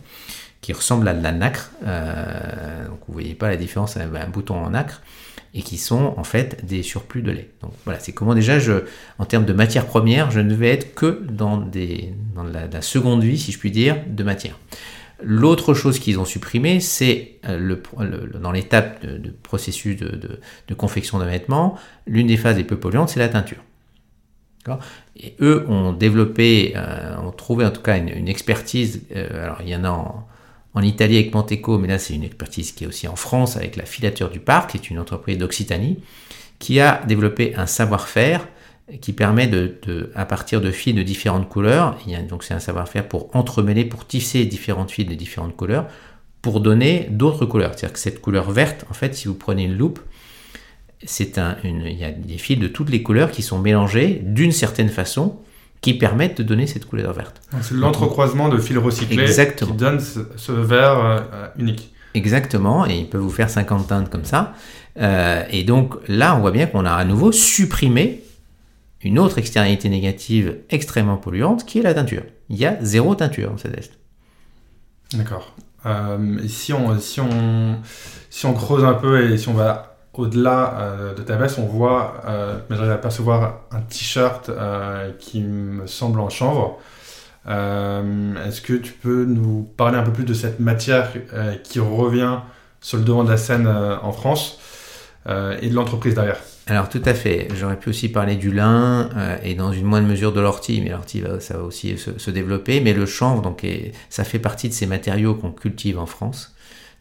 qui 0.61 0.73
ressemblent 0.73 1.07
à 1.07 1.13
de 1.13 1.23
la 1.23 1.31
nacre. 1.31 1.71
Euh, 1.85 2.87
donc 2.87 2.99
vous 3.07 3.13
voyez 3.13 3.33
pas 3.33 3.49
la 3.49 3.57
différence 3.57 3.97
un 3.97 4.27
bouton 4.27 4.55
en 4.55 4.71
nacre 4.71 5.01
et 5.53 5.61
qui 5.61 5.77
sont 5.77 6.13
en 6.17 6.23
fait 6.23 6.63
des 6.65 6.83
surplus 6.83 7.21
de 7.21 7.31
lait. 7.31 7.49
Donc 7.61 7.71
voilà, 7.85 7.99
c'est 7.99 8.11
comment 8.11 8.35
déjà 8.35 8.59
je, 8.59 8.83
en 9.17 9.25
termes 9.25 9.45
de 9.45 9.53
matière 9.53 9.87
première, 9.87 10.31
je 10.31 10.39
ne 10.39 10.53
vais 10.53 10.69
être 10.69 10.93
que 10.93 11.23
dans, 11.29 11.57
des, 11.57 12.13
dans 12.35 12.43
la, 12.43 12.81
seconde 12.81 13.23
vie, 13.23 13.37
si 13.37 13.51
je 13.51 13.57
puis 13.57 13.71
dire, 13.71 13.97
de 14.07 14.23
matière. 14.23 14.59
L'autre 15.21 15.73
chose 15.73 15.99
qu'ils 15.99 16.19
ont 16.19 16.25
supprimé, 16.25 16.79
c'est 16.79 17.39
euh, 17.47 17.75
dans 18.41 18.51
l'étape 18.51 19.05
de, 19.05 19.31
processus 19.43 19.97
de, 19.97 20.39
de, 20.67 20.73
confection 20.73 21.19
de 21.19 21.25
vêtements, 21.25 21.77
l'une 22.07 22.27
des 22.27 22.37
phases 22.37 22.57
les 22.57 22.63
peu 22.63 22.77
polluantes, 22.77 23.09
c'est 23.09 23.19
la 23.19 23.29
teinture. 23.29 23.63
Et 25.17 25.35
eux 25.41 25.65
ont 25.67 25.93
développé, 25.93 26.73
euh, 26.75 27.17
ont 27.17 27.31
trouvé 27.31 27.65
en 27.65 27.71
tout 27.71 27.81
cas 27.81 27.97
une, 27.97 28.27
expertise, 28.27 29.01
alors 29.15 29.57
il 29.61 29.69
y 29.69 29.75
en 29.75 29.83
a 29.83 29.89
en, 29.89 30.27
en 30.75 30.81
Italie 30.81 31.17
avec 31.17 31.33
Manteco, 31.33 31.77
mais 31.79 31.87
là 31.87 31.97
c'est 31.97 32.13
une 32.13 32.23
expertise 32.23 32.71
qui 32.71 32.83
est 32.83 32.87
aussi 32.87 33.07
en 33.07 33.15
France 33.15 33.57
avec 33.57 33.75
la 33.75 33.85
filature 33.85 34.29
du 34.29 34.39
parc, 34.39 34.71
qui 34.71 34.77
est 34.77 34.89
une 34.89 34.99
entreprise 34.99 35.37
d'Occitanie, 35.37 35.99
qui 36.59 36.79
a 36.79 37.01
développé 37.07 37.55
un 37.55 37.65
savoir-faire 37.65 38.47
qui 39.01 39.13
permet 39.13 39.47
de, 39.47 40.11
à 40.15 40.25
partir 40.25 40.61
de 40.61 40.71
fils 40.71 40.93
de 40.95 41.03
différentes 41.03 41.47
couleurs, 41.47 41.97
il 42.05 42.11
y 42.11 42.15
a, 42.15 42.21
donc 42.21 42.43
c'est 42.43 42.53
un 42.53 42.59
savoir-faire 42.59 43.07
pour 43.07 43.33
entremêler, 43.35 43.85
pour 43.85 44.05
tisser 44.07 44.45
différentes 44.45 44.91
fils 44.91 45.05
de 45.05 45.13
différentes 45.13 45.55
couleurs, 45.55 45.87
pour 46.41 46.59
donner 46.59 47.07
d'autres 47.11 47.45
couleurs. 47.45 47.71
C'est-à-dire 47.75 47.93
que 47.93 47.99
cette 47.99 48.21
couleur 48.21 48.51
verte, 48.51 48.85
en 48.89 48.93
fait, 48.93 49.15
si 49.15 49.27
vous 49.27 49.35
prenez 49.35 49.63
une 49.63 49.77
loupe, 49.77 49.99
c'est 51.03 51.37
un, 51.37 51.57
il 51.63 51.97
y 51.97 52.03
a 52.03 52.11
des 52.11 52.37
fils 52.37 52.59
de 52.59 52.67
toutes 52.67 52.89
les 52.89 53.03
couleurs 53.03 53.31
qui 53.31 53.41
sont 53.41 53.59
mélangés 53.59 54.21
d'une 54.23 54.51
certaine 54.51 54.89
façon 54.89 55.37
qui 55.81 55.93
permettent 55.93 56.37
de 56.37 56.43
donner 56.43 56.67
cette 56.67 56.85
couleur 56.85 57.13
verte. 57.13 57.41
C'est 57.61 57.73
l'entrecroisement 57.73 58.49
de 58.49 58.57
fils 58.57 58.77
recyclés 58.77 59.25
qui 59.55 59.65
donne 59.73 59.99
ce, 59.99 60.51
vert 60.51 60.99
euh, 60.99 61.47
unique. 61.57 61.93
Exactement, 62.15 62.85
et 62.85 62.97
il 62.97 63.07
peut 63.07 63.17
vous 63.17 63.29
faire 63.29 63.49
50 63.49 63.87
teintes 63.87 64.09
comme 64.09 64.25
ça. 64.25 64.53
Euh, 64.99 65.43
et 65.51 65.63
donc 65.63 65.95
là, 66.07 66.35
on 66.35 66.39
voit 66.39 66.51
bien 66.51 66.65
qu'on 66.65 66.85
a 66.85 66.91
à 66.91 67.05
nouveau 67.05 67.31
supprimé 67.31 68.23
une 69.01 69.19
autre 69.19 69.37
externalité 69.37 69.89
négative 69.89 70.57
extrêmement 70.69 71.17
polluante 71.17 71.65
qui 71.65 71.79
est 71.79 71.83
la 71.83 71.93
teinture. 71.93 72.23
Il 72.49 72.57
y 72.57 72.65
a 72.65 72.77
zéro 72.81 73.15
teinture 73.15 73.51
dans 73.51 73.57
cette 73.57 73.75
veste. 73.75 73.93
D'accord. 75.13 75.55
Euh, 75.85 76.39
si, 76.47 76.73
on, 76.73 76.99
si, 76.99 77.21
on, 77.21 77.77
si 78.29 78.45
on 78.45 78.53
creuse 78.53 78.83
un 78.83 78.93
peu 78.93 79.31
et 79.31 79.37
si 79.37 79.47
on 79.47 79.53
va 79.53 79.89
au-delà 80.19 80.77
euh, 80.79 81.13
de 81.13 81.21
ta 81.21 81.37
veste, 81.37 81.59
on 81.59 81.65
voit, 81.65 82.21
euh, 82.27 82.59
j'arrive 82.69 82.91
à 82.91 82.97
percevoir 82.97 83.61
un 83.71 83.81
t-shirt 83.81 84.49
euh, 84.49 85.11
qui 85.17 85.41
me 85.41 85.87
semble 85.87 86.19
en 86.19 86.29
chanvre. 86.29 86.77
Est-ce 87.47 88.61
que 88.61 88.73
tu 88.73 88.93
peux 88.93 89.25
nous 89.25 89.67
parler 89.75 89.97
un 89.97 90.03
peu 90.03 90.11
plus 90.11 90.25
de 90.25 90.35
cette 90.35 90.59
matière 90.59 91.11
qui 91.63 91.79
revient 91.79 92.41
sur 92.79 92.99
le 92.99 93.03
devant 93.03 93.23
de 93.23 93.31
la 93.31 93.37
scène 93.37 93.65
en 93.65 94.11
France 94.11 94.59
et 95.27 95.67
de 95.67 95.73
l'entreprise 95.73 96.13
derrière? 96.13 96.37
Alors 96.69 96.89
tout 96.89 97.01
à 97.05 97.13
fait, 97.13 97.47
j'aurais 97.55 97.77
pu 97.77 97.89
aussi 97.89 98.09
parler 98.09 98.35
du 98.35 98.51
lin 98.51 99.09
et 99.43 99.55
dans 99.55 99.71
une 99.71 99.85
moindre 99.85 100.07
mesure 100.07 100.31
de 100.31 100.39
l'ortie, 100.39 100.81
mais 100.81 100.89
l'ortie 100.89 101.23
ça 101.39 101.57
va 101.57 101.63
aussi 101.63 101.97
se, 101.97 102.31
développer, 102.31 102.79
mais 102.79 102.93
le 102.93 103.05
chanvre, 103.05 103.41
donc, 103.41 103.65
ça 104.09 104.23
fait 104.23 104.39
partie 104.39 104.69
de 104.69 104.73
ces 104.73 104.85
matériaux 104.85 105.35
qu'on 105.35 105.51
cultive 105.51 105.97
en 105.97 106.05
France 106.05 106.53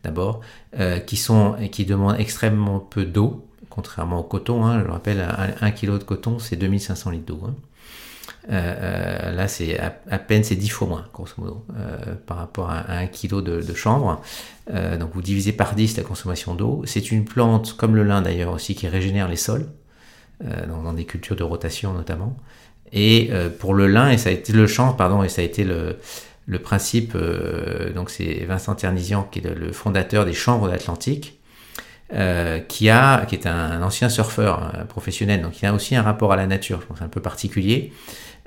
d'abord, 0.04 0.40
euh, 0.78 0.98
qui, 0.98 1.16
sont, 1.16 1.57
qui 1.70 1.85
demandent 1.85 2.18
extrêmement 2.18 2.78
peu 2.78 3.04
d'eau, 3.04 3.46
contrairement 3.68 4.20
au 4.20 4.22
coton. 4.22 4.64
Hein, 4.64 4.81
je 4.81 4.85
le 4.85 4.92
rappelle, 4.92 5.26
un, 5.61 5.70
kilo 5.70 5.98
de 5.98 6.04
coton, 6.04 6.38
c'est 6.38 6.57
2500 6.57 7.11
litres 7.11 7.26
d'eau. 7.26 7.40
Hein. 7.46 7.54
Euh, 8.50 8.74
euh, 8.80 9.32
là, 9.32 9.46
c'est 9.46 9.78
à, 9.78 10.18
peine 10.18 10.42
c'est 10.42 10.56
10 10.56 10.68
fois 10.68 10.88
moins, 10.88 11.04
grosso 11.12 11.34
modo, 11.38 11.66
par 12.26 12.38
rapport 12.38 12.70
à, 12.70 12.90
un 12.92 13.06
kilo 13.06 13.42
de, 13.42 13.74
chanvre. 13.74 14.20
donc 14.68 15.11
vous 15.12 15.22
divisez 15.22 15.52
par 15.52 15.74
10 15.74 15.96
la 15.96 16.02
consommation 16.02 16.54
d'eau. 16.54 16.82
C'est 16.87 17.11
une 17.11 17.24
plante, 17.24 17.76
comme 17.76 17.94
le 17.94 18.04
lin 18.04 18.22
d'ailleurs 18.22 18.52
aussi, 18.52 18.74
qui 18.74 18.88
régénère 18.88 19.28
les 19.28 19.37
sols, 19.37 19.66
dans, 20.40 20.92
des 20.92 21.04
cultures 21.04 21.37
de 21.37 21.42
rotation 21.42 21.92
notamment. 21.92 22.37
Et 22.92 23.30
pour 23.58 23.74
le 23.74 23.87
lin, 23.87 24.11
et 24.11 24.18
ça 24.18 24.30
a 24.30 24.32
été 24.32 24.52
le 24.52 24.66
chanvre, 24.66 24.96
pardon, 24.96 25.22
et 25.22 25.28
ça 25.28 25.42
a 25.42 25.44
été 25.44 25.64
le, 25.64 25.96
principe, 26.62 27.12
euh, 27.14 27.92
donc 27.92 28.08
c'est 28.08 28.44
Vincent 28.46 28.74
Ternisian 28.74 29.28
qui 29.30 29.40
est 29.40 29.54
le, 29.54 29.72
fondateur 29.72 30.24
des 30.24 30.32
Chambres 30.32 30.68
d'Atlantique, 30.68 31.38
euh, 32.14 32.58
qui, 32.61 32.88
a, 32.88 33.26
qui 33.26 33.34
est 33.34 33.46
un, 33.46 33.82
ancien 33.82 34.08
surfeur 34.08 34.72
euh, 34.74 34.84
professionnel, 34.84 35.42
donc 35.42 35.61
il 35.61 35.66
a 35.66 35.74
aussi 35.74 35.94
un 35.94 36.00
rapport 36.00 36.32
à 36.32 36.37
la 36.37 36.46
nature, 36.46 36.80
je 36.80 36.87
pense 36.87 37.02
un 37.02 37.08
peu 37.08 37.20
particulier, 37.20 37.92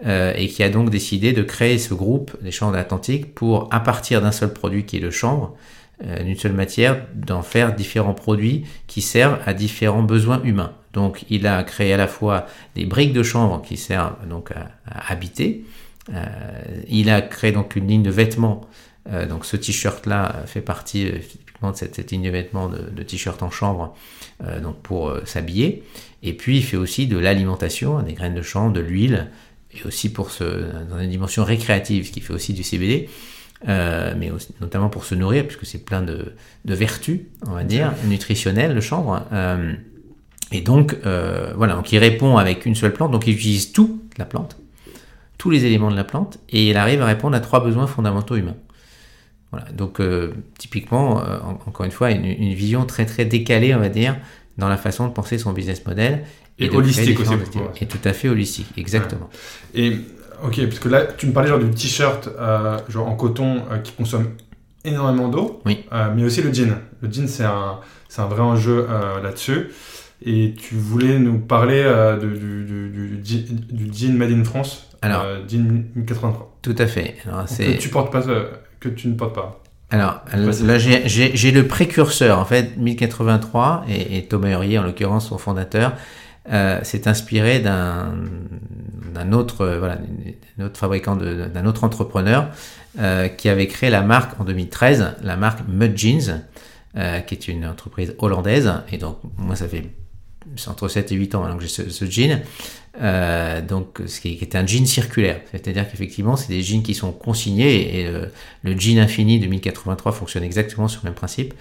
et 0.03 0.47
qui 0.47 0.63
a 0.63 0.69
donc 0.69 0.89
décidé 0.89 1.31
de 1.31 1.43
créer 1.43 1.77
ce 1.77 1.93
groupe 1.93 2.35
des 2.41 2.49
Chambres 2.49 2.73
d'Atlantique 2.73 3.35
pour, 3.35 3.67
à 3.71 3.79
partir 3.79 4.19
d'un 4.19 4.31
seul 4.31 4.51
produit 4.51 4.83
qui 4.83 4.97
est 4.97 4.99
le 4.99 5.11
chanvre, 5.11 5.55
d'une 6.03 6.35
seule 6.35 6.53
matière, 6.53 7.05
d'en 7.13 7.43
faire 7.43 7.75
différents 7.75 8.15
produits 8.15 8.65
qui 8.87 9.03
servent 9.03 9.37
à 9.45 9.53
différents 9.53 10.01
besoins 10.01 10.41
humains. 10.43 10.73
Donc 10.93 11.23
il 11.29 11.45
a 11.45 11.61
créé 11.63 11.93
à 11.93 11.97
la 11.97 12.07
fois 12.07 12.47
des 12.73 12.85
briques 12.85 13.13
de 13.13 13.21
chanvre 13.21 13.61
qui 13.61 13.77
servent 13.77 14.15
donc 14.27 14.49
à 14.51 14.71
habiter, 15.11 15.65
euh, 16.13 16.25
il 16.87 17.09
a 17.09 17.21
créé 17.21 17.51
donc 17.51 17.75
une 17.75 17.87
ligne 17.87 18.03
de 18.03 18.11
vêtements. 18.11 18.61
Euh, 19.09 19.25
donc 19.25 19.45
ce 19.45 19.57
t-shirt-là 19.57 20.43
fait 20.45 20.61
partie 20.61 21.07
euh, 21.07 21.17
de 21.63 21.75
cette, 21.75 22.11
ligne 22.11 22.23
de 22.23 22.29
vêtements 22.29 22.69
de, 22.69 23.03
t-shirt 23.03 23.41
en 23.43 23.51
chambre 23.51 23.95
donc 24.63 24.81
pour 24.81 25.13
s'habiller. 25.25 25.83
Et 26.23 26.33
puis 26.33 26.57
il 26.57 26.63
fait 26.63 26.77
aussi 26.77 27.05
de 27.05 27.19
l'alimentation, 27.19 28.01
des 28.01 28.13
graines 28.13 28.33
de 28.33 28.41
chanvre, 28.41 28.73
de 28.73 28.79
l'huile, 28.79 29.27
et 29.73 29.85
aussi 29.85 30.11
pour 30.11 30.31
ce, 30.31 30.43
dans 30.89 30.99
une 30.99 31.09
dimension 31.09 31.43
récréative, 31.43 32.07
ce 32.07 32.11
qui 32.11 32.21
fait 32.21 32.33
aussi 32.33 32.53
du 32.53 32.63
CBD. 32.63 33.09
mais 33.65 34.31
notamment 34.59 34.89
pour 34.89 35.05
se 35.05 35.15
nourrir, 35.15 35.45
puisque 35.45 35.65
c'est 35.65 35.83
plein 35.83 36.01
de, 36.01 36.33
vertus, 36.65 37.21
on 37.47 37.51
va 37.51 37.63
dire, 37.63 37.93
nutritionnelles, 38.05 38.73
le 38.73 38.81
chanvre. 38.81 39.23
et 40.51 40.61
donc, 40.61 40.95
voilà, 41.55 41.75
donc 41.75 41.91
il 41.91 41.99
répond 41.99 42.37
avec 42.37 42.65
une 42.65 42.75
seule 42.75 42.93
plante, 42.93 43.11
donc 43.11 43.27
il 43.27 43.33
utilise 43.33 43.71
tout 43.71 44.01
la 44.17 44.25
plante, 44.25 44.57
tous 45.37 45.49
les 45.49 45.65
éléments 45.65 45.89
de 45.89 45.95
la 45.95 46.03
plante 46.03 46.37
et 46.49 46.69
il 46.69 46.77
arrive 46.77 47.01
à 47.01 47.05
répondre 47.05 47.35
à 47.35 47.39
trois 47.39 47.63
besoins 47.63 47.87
fondamentaux 47.87 48.35
humains. 48.35 48.57
Voilà. 49.51 49.65
Donc, 49.73 50.01
typiquement, 50.57 51.23
encore 51.65 51.85
une 51.85 51.91
fois, 51.91 52.11
une, 52.11 52.25
une, 52.25 52.53
vision 52.53 52.85
très 52.85 53.05
très 53.05 53.25
décalée, 53.25 53.75
on 53.75 53.79
va 53.79 53.89
dire, 53.89 54.15
dans 54.57 54.69
la 54.69 54.77
façon 54.77 55.07
de 55.07 55.13
penser 55.13 55.37
son 55.37 55.53
business 55.53 55.85
model. 55.85 56.23
Et, 56.59 56.69
holistique 56.69 57.19
aussi. 57.19 57.33
Et 57.79 57.87
tout 57.87 57.99
à 58.03 58.13
fait 58.13 58.29
holistique, 58.29 58.67
exactement. 58.77 59.29
Et 59.73 59.97
ok, 60.43 60.65
parce 60.65 60.79
que 60.79 60.89
là, 60.89 61.05
tu 61.05 61.27
me 61.27 61.33
parlais 61.33 61.49
genre 61.49 61.59
du 61.59 61.69
t-shirt 61.69 62.29
genre 62.89 63.07
en 63.07 63.15
coton 63.15 63.63
qui 63.83 63.93
consomme 63.93 64.29
énormément 64.83 65.27
d'eau, 65.29 65.61
oui. 65.65 65.85
mais 66.15 66.23
aussi 66.23 66.41
le 66.41 66.53
jean. 66.53 66.77
Le 67.01 67.11
jean, 67.11 67.27
c'est 67.27 67.45
un, 67.45 67.79
un 68.17 68.25
vrai 68.25 68.41
enjeu 68.41 68.87
là-dessus. 69.23 69.69
Et 70.23 70.53
tu 70.55 70.75
voulais 70.75 71.17
nous 71.17 71.39
parler 71.39 71.81
euh, 71.83 72.17
du, 72.17 73.19
du, 73.21 73.91
jean 73.91 74.15
Made 74.15 74.31
in 74.31 74.43
France, 74.43 74.87
Alors, 75.01 75.23
euh, 75.23 75.39
jean 75.47 75.83
1083. 75.95 76.57
Tout 76.61 76.75
à 76.77 76.85
fait. 76.85 77.15
Alors, 77.25 77.45
que 77.45 77.77
tu 77.77 77.89
portes 77.89 78.11
pas, 78.11 78.27
euh, 78.27 78.45
que 78.79 78.89
tu 78.89 79.07
ne 79.07 79.15
portes 79.15 79.33
pas. 79.33 79.63
Alors 79.89 80.21
là, 80.33 80.77
j'ai 80.77 81.51
le 81.51 81.67
précurseur 81.67 82.39
en 82.39 82.45
fait 82.45 82.77
1083 82.77 83.85
et, 83.89 84.17
et 84.17 84.25
Thomas 84.25 84.51
Hurier 84.51 84.79
en 84.79 84.83
l'occurrence 84.83 85.27
son 85.27 85.37
fondateur 85.37 85.93
s'est 86.47 87.07
inspiré 87.07 87.59
d'un 87.59 89.31
autre 89.31 89.79
fabricant 90.73 91.15
d'un 91.15 91.65
autre 91.65 91.83
entrepreneur 91.83 92.49
qui 93.37 93.49
avait 93.49 93.67
créé 93.67 93.89
la 93.89 94.01
marque 94.01 94.39
en 94.39 94.43
2013 94.43 95.17
la 95.21 95.37
marque 95.37 95.59
Mud 95.67 95.97
Jeans 95.97 96.41
qui 96.93 97.35
est 97.35 97.47
une 97.47 97.65
entreprise 97.65 98.15
hollandaise. 98.17 98.71
Et 98.91 98.97
donc 98.97 99.19
moi 99.37 99.55
ça 99.55 99.67
fait 99.67 99.85
entre 100.67 100.87
7 100.87 101.11
et 101.11 101.15
8 101.15 101.35
ans 101.35 101.41
maintenant 101.41 101.57
que 101.57 101.63
j'ai 101.63 101.69
ce, 101.69 102.05
jean, 102.05 102.41
euh, 103.01 103.61
donc 103.61 104.01
ce 104.05 104.19
qui 104.19 104.37
est, 104.41 104.55
un 104.55 104.65
jean 104.65 104.85
circulaire, 104.85 105.41
c'est-à-dire 105.51 105.89
qu'effectivement 105.89 106.35
c'est 106.35 106.49
des 106.49 106.61
jeans 106.61 106.83
qui 106.83 106.93
sont 106.93 107.11
consignés 107.11 107.99
et 107.99 108.07
euh, 108.07 108.25
le 108.63 108.77
jean 108.77 108.99
infini 108.99 109.39
de 109.39 109.47
1083 109.47 110.11
fonctionne 110.11 110.43
exactement 110.43 110.87
sur 110.87 111.01
le 111.03 111.09
même 111.09 111.15
principe. 111.15 111.53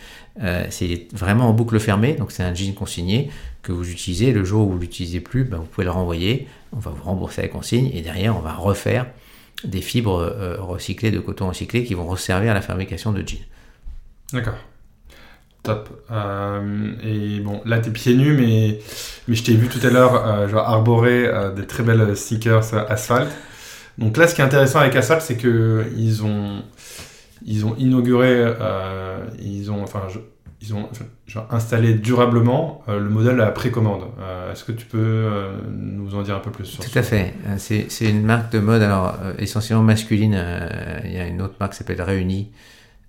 Euh, 0.43 0.67
c'est 0.71 1.07
vraiment 1.13 1.49
en 1.49 1.53
boucle 1.53 1.79
fermée, 1.79 2.15
donc 2.15 2.33
c'est 2.33 2.43
un 2.43 2.55
jean 2.55 2.75
consigné 2.75 3.31
que 3.63 3.73
vous 3.73 3.91
utilisez 3.91 4.33
le 4.33 4.45
jour 4.45 4.67
où 4.67 4.73
vous 4.73 4.79
l'utilisez 4.79 5.21
plus, 5.21 5.45
ben, 5.45 5.59
vous 5.59 5.67
pouvez 5.67 5.85
le 5.85 5.91
renvoyer, 5.91 6.49
on 6.73 6.79
va 6.79 6.91
vous 6.91 7.05
rembourser 7.05 7.43
la 7.43 7.49
consigne 7.49 7.91
et 7.93 8.01
derrière 8.01 8.37
on 8.37 8.41
va 8.41 8.55
refaire 8.55 9.07
des 9.65 9.83
fibres 9.83 10.57
recyclées 10.59 11.11
de 11.11 11.21
coton 11.21 11.49
recyclé 11.49 11.85
qui 11.85 11.93
vont 11.93 12.07
resservir 12.07 12.53
à 12.53 12.55
la 12.55 12.63
fabrication 12.63 13.13
de 13.13 13.27
jeans. 13.27 13.45
D'accord. 14.33 14.55
Top. 15.63 15.91
Euh, 16.11 16.93
et 17.03 17.41
bon, 17.41 17.61
là, 17.67 17.81
t'es 17.81 17.91
pieds 17.91 18.15
nus, 18.15 18.35
mais, 18.35 18.79
mais 19.29 19.35
je 19.35 19.45
t'ai 19.45 19.55
vu 19.55 19.69
tout 19.69 19.85
à 19.87 19.91
l'heure 19.91 20.27
euh, 20.27 20.49
genre 20.49 20.67
arborer 20.67 21.27
euh, 21.27 21.53
des 21.53 21.67
très 21.67 21.83
belles 21.83 22.17
sneakers 22.17 22.75
Asphalt. 22.89 23.29
Donc 23.99 24.17
là, 24.17 24.27
ce 24.27 24.35
qui 24.35 24.41
est 24.41 24.45
intéressant 24.45 24.79
avec 24.79 24.97
Asphalt, 24.97 25.21
c'est 25.21 25.37
que 25.37 25.85
ils 25.99 26.25
ont, 26.25 26.63
ils 27.45 27.67
ont 27.67 27.77
inauguré, 27.77 28.55
ils 29.43 29.71
ont, 29.71 29.83
enfin, 29.83 30.01
ils 30.63 30.73
ont 30.75 30.89
genre, 31.27 31.47
installé 31.51 31.93
durablement 31.93 32.83
le 32.89 33.11
modèle 33.11 33.39
à 33.43 33.51
précommande. 33.51 34.05
Est-ce 34.51 34.65
que 34.65 34.73
tu 34.73 34.87
peux 34.87 35.29
nous 35.71 36.15
en 36.15 36.23
dire 36.23 36.37
un 36.37 36.41
peu 36.41 36.51
plus 36.51 36.65
sur 36.65 36.83
Tout 36.83 36.99
à 36.99 37.03
fait. 37.03 37.35
C'est 37.59 38.09
une 38.09 38.23
marque 38.23 38.51
de 38.53 38.61
mode, 38.61 38.81
alors 38.81 39.19
essentiellement 39.39 39.83
masculine. 39.83 40.43
Il 41.05 41.13
y 41.13 41.19
a 41.19 41.27
une 41.27 41.43
autre 41.43 41.57
marque 41.61 41.73
qui 41.73 41.79
s'appelle 41.79 42.01
Réunie 42.01 42.51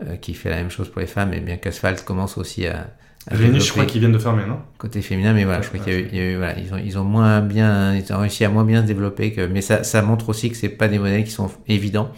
euh, 0.08 0.16
qui 0.16 0.34
fait 0.34 0.50
la 0.50 0.56
même 0.56 0.72
chose 0.72 0.90
pour 0.90 1.00
les 1.02 1.08
femmes, 1.08 1.34
et 1.34 1.40
bien 1.40 1.58
qu'Asphalt 1.58 2.04
commence 2.04 2.38
aussi 2.38 2.66
à. 2.66 2.88
à 3.30 3.36
je 3.36 3.70
crois 3.72 3.86
qu'ils 3.86 4.00
viennent 4.00 4.12
de 4.12 4.18
fermer, 4.18 4.46
non? 4.48 4.60
Côté 4.80 5.02
féminin, 5.02 5.34
mais 5.34 5.44
voilà, 5.44 5.62
je 5.62 5.68
crois 5.68 5.80
qu'il 5.80 5.94
y 5.94 6.20
a 6.20 6.24
eu, 6.24 6.38
voilà, 6.38 6.58
ils 6.58 6.74
ont, 6.74 6.78
ils 6.78 6.98
ont 6.98 7.04
moins 7.04 7.42
bien, 7.42 7.96
ils 7.96 8.12
ont 8.12 8.18
réussi 8.18 8.44
à 8.44 8.50
moins 8.50 8.64
bien 8.64 8.82
se 8.82 8.88
développer 8.88 9.32
que, 9.32 9.46
mais 9.46 9.62
ça, 9.62 9.84
ça 9.84 10.02
montre 10.02 10.30
aussi 10.30 10.50
que 10.50 10.58
c'est 10.58 10.70
pas 10.70 10.88
des 10.88 10.98
modèles 10.98 11.24
qui 11.24 11.32
sont 11.32 11.52
évidents. 11.68 12.12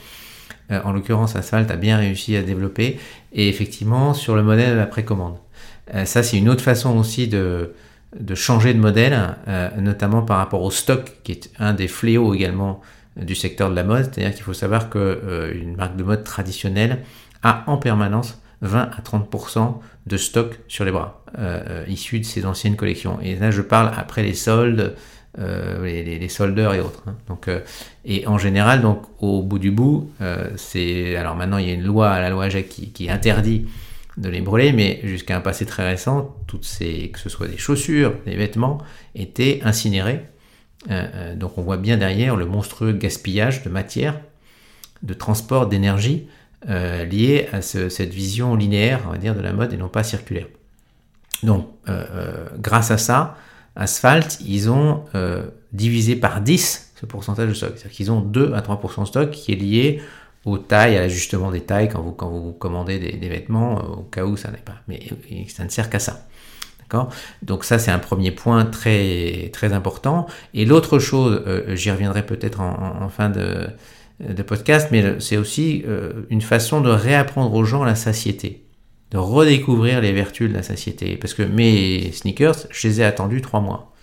Euh, 0.72 0.80
en 0.86 0.94
l'occurrence, 0.94 1.36
Asphalt 1.36 1.70
a 1.70 1.76
bien 1.76 1.98
réussi 1.98 2.38
à 2.38 2.42
développer, 2.42 3.00
et 3.34 3.50
effectivement, 3.50 4.14
sur 4.14 4.36
le 4.36 4.44
modèle 4.44 4.72
de 4.72 4.78
la 4.78 4.86
précommande. 4.86 5.36
Euh, 5.94 6.06
ça, 6.06 6.24
c'est 6.24 6.38
une 6.38 6.48
autre 6.48 6.64
façon 6.64 6.98
aussi 6.98 7.28
de, 7.28 7.74
de 8.18 8.36
changer 8.36 8.74
de 8.74 8.80
modèle, 8.80 9.20
notamment 9.78 10.22
par 10.22 10.38
rapport 10.38 10.62
au 10.62 10.72
stock, 10.72 11.18
qui 11.24 11.34
est 11.34 11.50
un 11.60 11.74
des 11.74 11.90
fléaux 11.90 12.34
également 12.34 12.80
du 13.18 13.36
secteur 13.36 13.70
de 13.70 13.76
la 13.76 13.84
mode. 13.84 14.06
C'est-à-dire 14.06 14.34
qu'il 14.34 14.44
faut 14.44 14.54
savoir 14.54 14.90
que 14.90 15.52
une 15.54 15.76
marque 15.76 15.98
de 15.98 16.04
mode 16.04 16.24
traditionnelle 16.24 17.00
a 17.44 17.64
en 17.68 17.78
permanence 17.78 18.42
20 18.64 18.82
à 18.82 19.02
30% 19.02 19.76
de 20.08 20.18
stock 20.18 20.60
sur 20.68 20.86
les 20.86 20.92
bras, 20.92 21.24
euh, 21.38 21.62
euh, 21.70 21.86
issus 21.88 22.20
de 22.20 22.26
ces 22.26 22.46
anciennes 22.46 22.76
collections. 22.76 23.20
Et 23.22 23.36
là, 23.36 23.52
je 23.52 23.62
parle 23.62 23.92
après 23.96 24.24
les 24.24 24.34
soldes, 24.34 24.96
euh, 25.40 25.84
les, 25.86 26.30
soldeurs 26.30 26.74
et 26.74 26.80
autres. 26.80 27.04
Hein. 27.08 27.16
Donc, 27.28 27.50
et 28.06 28.28
en 28.28 28.38
général, 28.38 28.82
donc, 28.82 29.04
au 29.20 29.42
bout 29.42 29.60
du 29.60 29.72
bout, 29.72 30.12
c'est. 30.56 31.16
Alors 31.16 31.36
maintenant, 31.36 31.58
il 31.58 31.68
y 31.68 31.72
a 31.72 31.74
une 31.74 31.84
loi, 31.84 32.20
la 32.20 32.30
loi 32.30 32.50
Jacques, 32.50 32.68
qui, 32.68 33.10
interdit 33.10 33.68
de 34.18 34.30
les 34.30 34.42
brûler, 34.42 34.74
mais 34.74 35.00
jusqu'à 35.04 35.36
un 35.36 35.42
passé 35.42 35.66
très 35.66 35.88
récent, 35.88 36.36
toutes 36.46 36.66
ces, 36.66 37.10
que 37.10 37.20
ce 37.20 37.30
soit 37.30 37.48
des 37.48 37.58
chaussures, 37.58 38.14
des 38.26 38.36
vêtements, 38.36 38.78
étaient 39.16 39.60
incinérés. 39.64 40.22
donc 41.36 41.58
on 41.58 41.64
voit 41.64 41.78
bien 41.78 41.98
derrière 41.98 42.36
le 42.36 42.46
monstrueux 42.46 42.92
gaspillage 42.92 43.64
de 43.64 43.70
matière, 43.70 44.20
de 45.02 45.16
transport, 45.16 45.66
d'énergie, 45.66 46.28
euh, 46.70 47.04
lié 47.04 47.50
à 47.52 47.62
cette 47.62 48.14
vision 48.14 48.56
linéaire, 48.56 49.02
on 49.08 49.12
va 49.12 49.18
dire, 49.18 49.36
de 49.36 49.42
la 49.42 49.52
mode 49.52 49.74
et 49.74 49.78
non 49.78 49.90
pas 49.90 50.04
circulaire. 50.04 50.48
Donc, 51.42 51.68
euh, 51.90 52.06
euh, 52.12 52.48
grâce 52.58 52.90
à 52.90 52.98
ça, 52.98 53.36
Asphalt, 53.76 54.40
ils 54.46 54.70
ont 54.70 55.04
divisé 55.74 56.16
par 56.16 56.42
10 56.42 56.94
ce 56.96 57.06
pourcentage 57.06 57.50
de 57.50 57.54
stock. 57.54 57.72
C'est-à-dire 57.76 57.92
qu'ils 57.92 58.12
ont 58.12 58.22
2 58.22 58.54
à 58.54 58.62
3% 58.62 59.02
de 59.02 59.08
stock 59.08 59.32
qui 59.32 59.52
est 59.52 59.56
lié 59.56 60.02
aux 60.46 60.58
tailles, 60.58 60.96
à 60.96 61.02
l'ajustement 61.02 61.52
des 61.52 61.62
tailles 61.62 61.90
quand 61.90 62.02
vous, 62.02 62.12
quand 62.12 62.30
vous 62.30 62.54
commandez 62.54 63.00
des, 63.00 63.30
vêtements, 63.30 63.84
au 63.84 64.04
cas 64.04 64.26
où 64.26 64.38
ça 64.38 64.52
n'est 64.52 64.58
pas. 64.58 64.76
Mais 64.88 65.02
ça 65.50 65.64
ne 65.64 65.70
sert 65.70 65.90
qu'à 65.90 66.00
ça. 66.00 66.28
Donc 67.42 67.64
ça, 67.64 67.80
c'est 67.80 67.90
un 67.90 67.98
premier 67.98 68.30
point 68.30 68.66
très, 68.66 69.50
très 69.52 69.74
important. 69.74 70.28
Et 70.54 70.64
l'autre 70.64 71.00
chose, 71.00 71.44
j'y 71.70 71.90
reviendrai 71.90 72.24
peut-être 72.24 72.62
en, 72.62 73.10
fin 73.10 73.30
de, 73.30 73.68
de 74.30 74.44
podcast, 74.44 74.90
mais 74.92 75.20
c'est 75.20 75.38
aussi 75.38 75.84
euh, 75.88 76.24
une 76.30 76.42
façon 76.42 76.82
de 76.82 76.90
réapprendre 76.90 77.54
aux 77.54 77.66
gens 77.66 77.84
la 77.84 77.96
satiété, 77.96 78.66
de 79.12 79.18
redécouvrir 79.18 80.02
les 80.02 80.14
vertus 80.14 80.50
de 80.50 80.54
la 80.54 80.64
satiété. 80.64 81.18
Parce 81.18 81.34
que 81.34 81.44
mes 81.44 82.12
sneakers, 82.12 82.68
je 82.70 82.88
les 82.88 83.02
ai 83.02 83.04
attendus 83.04 83.42
trois 83.42 83.62
mois. 83.62 83.94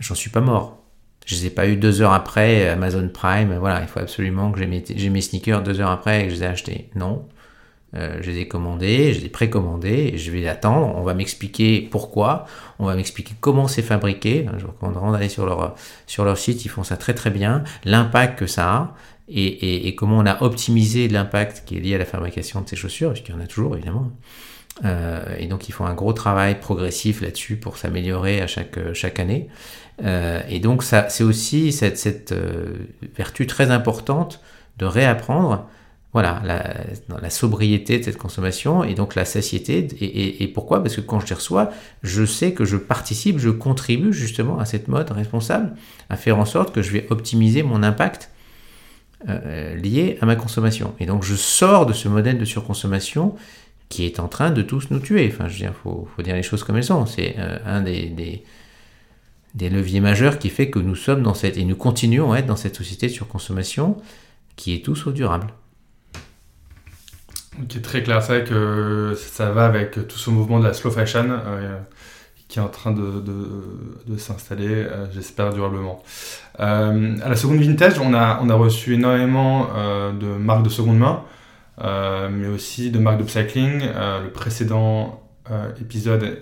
J'en 0.00 0.14
suis 0.14 0.30
pas 0.30 0.40
mort. 0.40 0.82
Je 1.26 1.34
les 1.34 1.46
ai 1.46 1.50
pas 1.50 1.68
eu 1.68 1.76
deux 1.76 2.00
heures 2.00 2.12
après 2.12 2.68
Amazon 2.68 3.08
Prime. 3.08 3.56
Voilà, 3.58 3.82
il 3.82 3.88
faut 3.88 4.00
absolument 4.00 4.50
que 4.50 4.58
j'ai 4.58 4.66
mes, 4.66 4.82
mes, 5.10 5.20
sneakers 5.20 5.62
deux 5.62 5.80
heures 5.80 5.90
après 5.90 6.22
et 6.22 6.24
que 6.24 6.30
je 6.30 6.36
les 6.36 6.42
ai 6.42 6.46
achetés. 6.46 6.90
Non. 6.94 7.28
Euh, 7.94 8.18
je 8.20 8.30
les 8.30 8.40
ai 8.40 8.48
commandés, 8.48 9.14
je 9.14 9.20
les 9.20 9.26
ai 9.26 9.28
précommandés, 9.30 10.10
et 10.12 10.18
je 10.18 10.30
vais 10.30 10.46
attendre. 10.46 10.94
On 10.96 11.02
va 11.02 11.14
m'expliquer 11.14 11.80
pourquoi, 11.90 12.46
on 12.78 12.86
va 12.86 12.94
m'expliquer 12.94 13.34
comment 13.40 13.66
c'est 13.66 13.82
fabriqué. 13.82 14.46
Je 14.58 14.64
vous 14.64 14.72
recommanderais 14.72 15.12
d'aller 15.12 15.28
sur 15.28 15.46
leur, 15.46 15.74
sur 16.06 16.24
leur 16.24 16.36
site, 16.36 16.64
ils 16.64 16.68
font 16.68 16.84
ça 16.84 16.96
très 16.96 17.14
très 17.14 17.30
bien. 17.30 17.64
L'impact 17.84 18.38
que 18.38 18.46
ça 18.46 18.70
a 18.70 18.94
et, 19.30 19.94
comment 19.94 20.18
on 20.18 20.26
a 20.26 20.42
optimisé 20.42 21.08
l'impact 21.08 21.64
qui 21.66 21.76
est 21.76 21.80
lié 21.80 21.94
à 21.94 21.98
la 21.98 22.06
fabrication 22.06 22.62
de 22.62 22.68
ces 22.68 22.76
chaussures, 22.76 23.12
puisqu'il 23.12 23.34
y 23.34 23.38
en 23.38 23.40
a 23.40 23.46
toujours 23.46 23.74
évidemment. 23.76 24.10
Euh, 24.84 25.36
et 25.38 25.46
donc 25.46 25.68
ils 25.68 25.72
font 25.72 25.86
un 25.86 25.94
gros 25.94 26.12
travail 26.12 26.60
progressif 26.60 27.20
là-dessus 27.20 27.56
pour 27.56 27.78
s'améliorer 27.78 28.40
à 28.40 28.46
chaque, 28.46 28.78
chaque 28.94 29.18
année. 29.18 29.48
Euh, 30.04 30.40
et 30.48 30.60
donc 30.60 30.82
ça, 30.82 31.08
c'est 31.08 31.24
aussi 31.24 31.72
cette, 31.72 31.98
cette 31.98 32.34
vertu 33.16 33.46
très 33.46 33.70
importante 33.70 34.40
de 34.78 34.86
réapprendre 34.86 35.68
voilà, 36.12 36.42
la, 36.44 37.30
sobriété 37.30 37.98
de 37.98 38.04
cette 38.04 38.16
consommation 38.16 38.82
et 38.82 38.94
donc 38.94 39.14
la 39.14 39.26
satiété. 39.26 39.86
Et, 40.00 40.48
pourquoi? 40.48 40.82
Parce 40.82 40.96
que 40.96 41.02
quand 41.02 41.20
je 41.20 41.26
les 41.26 41.34
reçois, 41.34 41.70
je 42.02 42.24
sais 42.24 42.52
que 42.52 42.64
je 42.64 42.76
participe, 42.76 43.38
je 43.38 43.50
contribue 43.50 44.12
justement 44.12 44.58
à 44.58 44.64
cette 44.64 44.88
mode 44.88 45.10
responsable, 45.10 45.74
à 46.08 46.16
faire 46.16 46.38
en 46.38 46.46
sorte 46.46 46.74
que 46.74 46.80
je 46.80 46.92
vais 46.92 47.06
optimiser 47.10 47.62
mon 47.62 47.82
impact 47.82 48.30
euh, 49.28 49.76
lié 49.76 50.16
à 50.22 50.26
ma 50.26 50.34
consommation. 50.34 50.94
Et 50.98 51.06
donc 51.06 51.24
je 51.24 51.34
sors 51.34 51.84
de 51.84 51.92
ce 51.92 52.08
modèle 52.08 52.38
de 52.38 52.44
surconsommation 52.46 53.34
qui 53.90 54.06
est 54.06 54.18
en 54.18 54.28
train 54.28 54.50
de 54.50 54.62
tous 54.62 54.90
nous 54.90 55.00
tuer. 55.00 55.30
Enfin, 55.32 55.48
je 55.48 55.54
veux 55.54 55.58
dire, 55.58 55.74
faut, 55.74 56.08
faut 56.16 56.22
dire 56.22 56.36
les 56.36 56.42
choses 56.42 56.64
comme 56.64 56.76
elles 56.76 56.84
sont. 56.84 57.04
C'est 57.04 57.34
euh, 57.38 57.58
un 57.66 57.82
des, 57.82 58.06
des, 59.54 59.70
leviers 59.70 60.00
majeurs 60.00 60.38
qui 60.38 60.48
fait 60.48 60.70
que 60.70 60.78
nous 60.78 60.94
sommes 60.94 61.22
dans 61.22 61.34
cette 61.34 61.58
et 61.58 61.64
nous 61.64 61.76
continuons 61.76 62.32
à 62.32 62.38
être 62.38 62.46
dans 62.46 62.56
cette 62.56 62.76
société 62.76 63.08
de 63.08 63.12
surconsommation 63.12 63.96
qui 64.56 64.72
est 64.72 64.84
tous 64.84 65.06
au 65.06 65.12
durable 65.12 65.48
qui 67.68 67.78
est 67.78 67.82
très 67.82 68.02
clair. 68.02 68.22
C'est 68.22 68.40
vrai 68.40 68.44
que 68.44 69.14
ça 69.16 69.50
va 69.50 69.66
avec 69.66 69.92
tout 70.06 70.18
ce 70.18 70.30
mouvement 70.30 70.58
de 70.58 70.64
la 70.64 70.74
slow 70.74 70.90
fashion 70.90 71.26
euh, 71.30 71.78
qui 72.48 72.58
est 72.58 72.62
en 72.62 72.68
train 72.68 72.92
de, 72.92 73.22
de, 74.06 74.16
s'installer, 74.16 74.68
euh, 74.68 75.06
j'espère, 75.12 75.52
durablement. 75.52 76.02
Euh, 76.60 77.16
à 77.22 77.28
la 77.28 77.36
seconde 77.36 77.58
vintage, 77.58 77.98
on 78.00 78.14
a, 78.14 78.40
on 78.42 78.48
a 78.48 78.54
reçu 78.54 78.94
énormément 78.94 79.68
de 80.18 80.26
marques 80.26 80.62
de 80.62 80.70
seconde 80.70 80.98
main, 80.98 81.24
mais 82.30 82.48
aussi 82.48 82.90
de 82.90 82.98
marques 82.98 83.18
d'upcycling. 83.18 83.80
le 83.80 84.30
précédent 84.30 85.22
épisode 85.80 86.38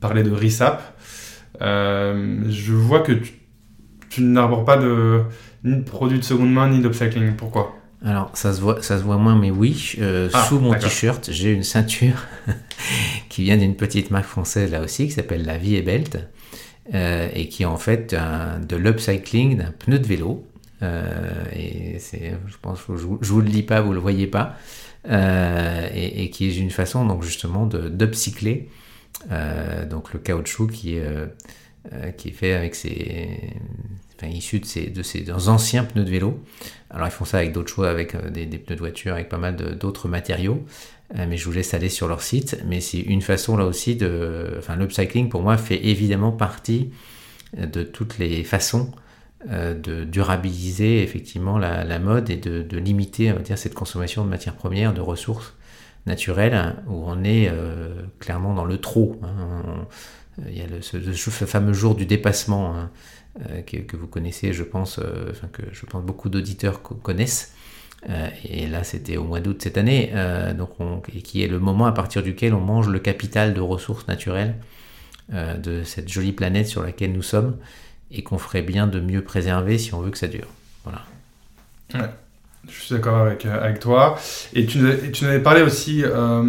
parlait 0.00 0.22
de 0.22 0.30
RISAP. 0.30 0.82
je 1.60 2.72
vois 2.72 3.00
que 3.00 3.12
tu, 3.12 3.34
tu 4.08 4.22
n'arbores 4.22 4.64
pas 4.64 4.78
de, 4.78 5.22
ni 5.64 5.76
de 5.76 5.82
produits 5.82 6.18
de 6.18 6.24
seconde 6.24 6.52
main 6.52 6.68
ni 6.68 6.80
d'upcycling. 6.80 7.36
Pourquoi? 7.36 7.74
Alors, 8.06 8.30
ça 8.34 8.52
se 8.54 8.60
voit, 8.60 8.82
ça 8.82 8.98
se 8.98 9.02
voit 9.02 9.16
moins, 9.16 9.36
mais 9.36 9.50
oui. 9.50 9.94
Euh, 9.98 10.28
Ah, 10.32 10.44
sous 10.44 10.60
mon 10.60 10.70
t-shirt, 10.88 11.28
j'ai 11.32 11.50
une 11.52 11.64
ceinture 11.64 12.24
qui 13.28 13.42
vient 13.42 13.56
d'une 13.56 13.74
petite 13.74 14.10
marque 14.10 14.26
française 14.26 14.70
là 14.70 14.80
aussi, 14.80 15.06
qui 15.06 15.12
s'appelle 15.12 15.44
la 15.44 15.58
Vie 15.58 15.74
et 15.74 15.82
Belt, 15.82 16.16
euh, 16.94 17.28
et 17.34 17.48
qui 17.48 17.64
est 17.64 17.66
en 17.66 17.76
fait 17.78 18.14
un- 18.14 18.60
de 18.60 18.76
l'upcycling 18.76 19.56
d'un 19.58 19.72
pneu 19.72 19.98
de 19.98 20.06
vélo. 20.06 20.46
Euh, 20.82 21.10
et 21.54 21.98
c'est, 21.98 22.34
je 22.46 22.54
pense, 22.62 22.78
je, 22.88 22.92
vous- 22.92 23.18
je 23.20 23.32
vous 23.32 23.40
le 23.40 23.48
dis 23.48 23.62
pas, 23.64 23.80
vous 23.80 23.92
le 23.92 23.98
voyez 24.00 24.26
pas, 24.28 24.56
et, 25.10 26.22
et 26.24 26.30
qui 26.30 26.48
est 26.48 26.56
une 26.56 26.70
façon 26.70 27.06
donc 27.06 27.22
justement 27.22 27.66
de 27.66 27.88
d'upcycler 27.88 28.68
donc 29.88 30.12
le 30.12 30.18
caoutchouc 30.18 30.66
qui 30.68 30.96
est 30.96 31.04
qui 32.16 32.28
est 32.28 32.32
fait 32.32 32.52
avec 32.54 32.74
ces 32.74 33.38
enfin, 34.18 34.26
issu 34.32 34.58
de 34.60 34.64
ces, 34.66 34.86
de 34.88 35.02
ces 35.04 35.30
anciens 35.30 35.84
pneus 35.84 36.04
de 36.04 36.10
vélo. 36.10 36.42
Alors 36.90 37.08
ils 37.08 37.12
font 37.12 37.24
ça 37.24 37.38
avec 37.38 37.52
d'autres 37.52 37.72
choses, 37.72 37.86
avec 37.86 38.14
euh, 38.14 38.30
des, 38.30 38.46
pneus 38.46 38.76
de 38.76 38.80
voiture, 38.80 39.14
avec 39.14 39.28
pas 39.28 39.38
mal 39.38 39.56
d'autres 39.56 40.08
matériaux. 40.08 40.64
Euh, 41.16 41.26
mais 41.28 41.36
je 41.36 41.44
vous 41.44 41.52
laisse 41.52 41.74
aller 41.74 41.88
sur 41.88 42.08
leur 42.08 42.22
site. 42.22 42.58
Mais 42.66 42.80
c'est 42.80 43.00
une 43.00 43.22
façon 43.22 43.56
là 43.56 43.64
aussi 43.64 43.96
de... 43.96 44.54
Enfin 44.58 44.76
l'upcycling 44.76 45.28
pour 45.28 45.42
moi 45.42 45.56
fait 45.56 45.86
évidemment 45.86 46.32
partie 46.32 46.90
euh, 47.58 47.66
de 47.66 47.82
toutes 47.82 48.18
les 48.18 48.44
façons 48.44 48.90
de 49.48 50.02
durabiliser 50.02 51.04
effectivement 51.04 51.56
la, 51.56 51.98
mode 52.00 52.30
et 52.30 52.36
de, 52.36 52.78
limiter 52.78 53.30
on 53.30 53.36
va 53.36 53.42
dire, 53.42 53.56
cette 53.56 53.74
consommation 53.74 54.24
de 54.24 54.30
matières 54.30 54.56
premières, 54.56 54.92
de 54.92 55.00
ressources 55.00 55.54
naturelles, 56.06 56.54
hein, 56.54 56.76
où 56.88 57.04
on 57.06 57.22
est 57.22 57.52
clairement 58.18 58.54
dans 58.54 58.64
le 58.64 58.78
trop. 58.78 59.20
hein. 59.22 59.86
Il 60.48 60.56
y 60.56 60.62
a 60.62 60.66
le, 60.66 60.82
ce, 60.82 60.98
fameux 61.30 61.72
jour 61.72 61.94
du 61.94 62.06
dépassement 62.06 62.74
hein, 62.76 62.90
que, 63.66 63.78
que 63.78 63.96
vous 63.96 64.06
connaissez, 64.06 64.52
je 64.52 64.62
pense, 64.64 64.98
euh, 64.98 65.28
enfin 65.30 65.48
que 65.52 65.62
je 65.72 65.86
pense 65.86 66.02
beaucoup 66.04 66.28
d'auditeurs 66.28 66.82
co- 66.82 66.94
connaissent. 66.94 67.54
Euh, 68.10 68.28
et 68.44 68.66
là, 68.68 68.84
c'était 68.84 69.16
au 69.16 69.24
mois 69.24 69.40
d'août 69.40 69.60
cette 69.62 69.78
année, 69.78 70.10
euh, 70.14 70.54
donc 70.54 70.80
on- 70.80 71.02
et 71.14 71.22
qui 71.22 71.42
est 71.42 71.48
le 71.48 71.58
moment 71.58 71.86
à 71.86 71.92
partir 71.92 72.22
duquel 72.22 72.54
on 72.54 72.60
mange 72.60 72.88
le 72.88 72.98
capital 73.00 73.54
de 73.54 73.60
ressources 73.60 74.06
naturelles 74.08 74.56
euh, 75.34 75.56
de 75.56 75.84
cette 75.84 76.08
jolie 76.08 76.32
planète 76.32 76.68
sur 76.68 76.82
laquelle 76.82 77.12
nous 77.12 77.22
sommes 77.22 77.56
et 78.12 78.22
qu'on 78.22 78.38
ferait 78.38 78.62
bien 78.62 78.86
de 78.86 79.00
mieux 79.00 79.22
préserver 79.24 79.78
si 79.78 79.94
on 79.94 80.00
veut 80.00 80.10
que 80.10 80.18
ça 80.18 80.28
dure. 80.28 80.48
Voilà. 80.84 81.04
Je 82.68 82.72
suis 82.80 82.94
d'accord 82.94 83.18
avec, 83.18 83.46
euh, 83.46 83.62
avec 83.62 83.80
toi. 83.80 84.18
Et 84.52 84.66
tu, 84.66 84.80
tu 85.12 85.24
nous 85.24 85.30
avais 85.30 85.42
parlé 85.42 85.62
aussi 85.62 86.02
euh, 86.04 86.42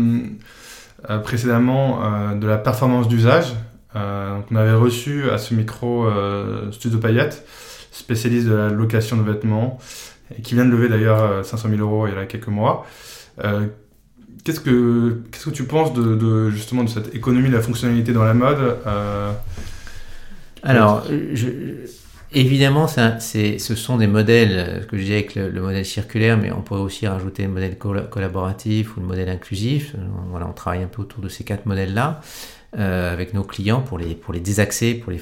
euh, 1.09 1.19
précédemment 1.19 2.03
euh, 2.03 2.35
de 2.35 2.47
la 2.47 2.57
performance 2.57 3.07
d'usage. 3.07 3.53
Euh, 3.95 4.39
on 4.51 4.55
avait 4.55 4.73
reçu 4.73 5.29
à 5.29 5.37
ce 5.37 5.53
micro 5.53 6.07
euh, 6.07 6.71
Studio 6.71 6.99
Payette, 6.99 7.45
spécialiste 7.91 8.47
de 8.47 8.53
la 8.53 8.69
location 8.69 9.17
de 9.17 9.23
vêtements, 9.23 9.79
qui 10.43 10.55
vient 10.55 10.65
de 10.65 10.71
lever 10.71 10.89
d'ailleurs 10.89 11.23
euh, 11.23 11.43
500 11.43 11.69
000 11.69 11.81
euros 11.81 12.07
il 12.07 12.13
y 12.13 12.17
a 12.17 12.25
quelques 12.25 12.47
mois. 12.47 12.85
Euh, 13.43 13.67
Qu'est-ce 14.43 14.61
que 14.61 15.21
qu'est-ce 15.31 15.45
que 15.45 15.49
tu 15.49 15.65
penses 15.65 15.93
de, 15.93 16.49
justement 16.51 16.83
de 16.83 16.89
cette 16.89 17.13
économie 17.13 17.49
de 17.49 17.55
la 17.55 17.61
fonctionnalité 17.61 18.13
dans 18.13 18.23
la 18.23 18.33
mode 18.33 18.77
euh, 18.87 19.33
Alors, 20.63 21.05
évidemment, 22.31 22.87
ce 22.87 23.75
sont 23.75 23.97
des 23.97 24.07
modèles, 24.07 24.51
euh, 24.57 24.81
ce 24.81 24.87
que 24.87 24.97
je 24.97 25.03
dis 25.03 25.13
avec 25.13 25.35
le, 25.35 25.49
le 25.49 25.61
modèle 25.61 25.85
circulaire, 25.85 26.37
mais 26.37 26.51
on 26.51 26.61
pourrait 26.61 26.81
aussi 26.81 27.07
rajouter 27.07 27.43
le 27.43 27.49
modèle 27.49 27.77
colla- 27.77 28.01
collaboratif 28.09 28.97
ou 28.97 29.01
le 29.01 29.05
modèle 29.05 29.29
inclusif. 29.29 29.93
Euh, 29.95 29.99
Voilà, 30.29 30.47
on 30.47 30.53
travaille 30.53 30.83
un 30.83 30.87
peu 30.87 31.01
autour 31.01 31.21
de 31.21 31.29
ces 31.29 31.43
quatre 31.43 31.65
modèles-là 31.65 32.21
euh, 32.77 33.11
avec 33.11 33.33
nos 33.33 33.43
clients 33.43 33.81
pour 33.81 33.97
les, 33.97 34.13
pour 34.13 34.35
les 34.35 34.39
désaxer, 34.39 34.93
pour 34.93 35.11
les, 35.11 35.19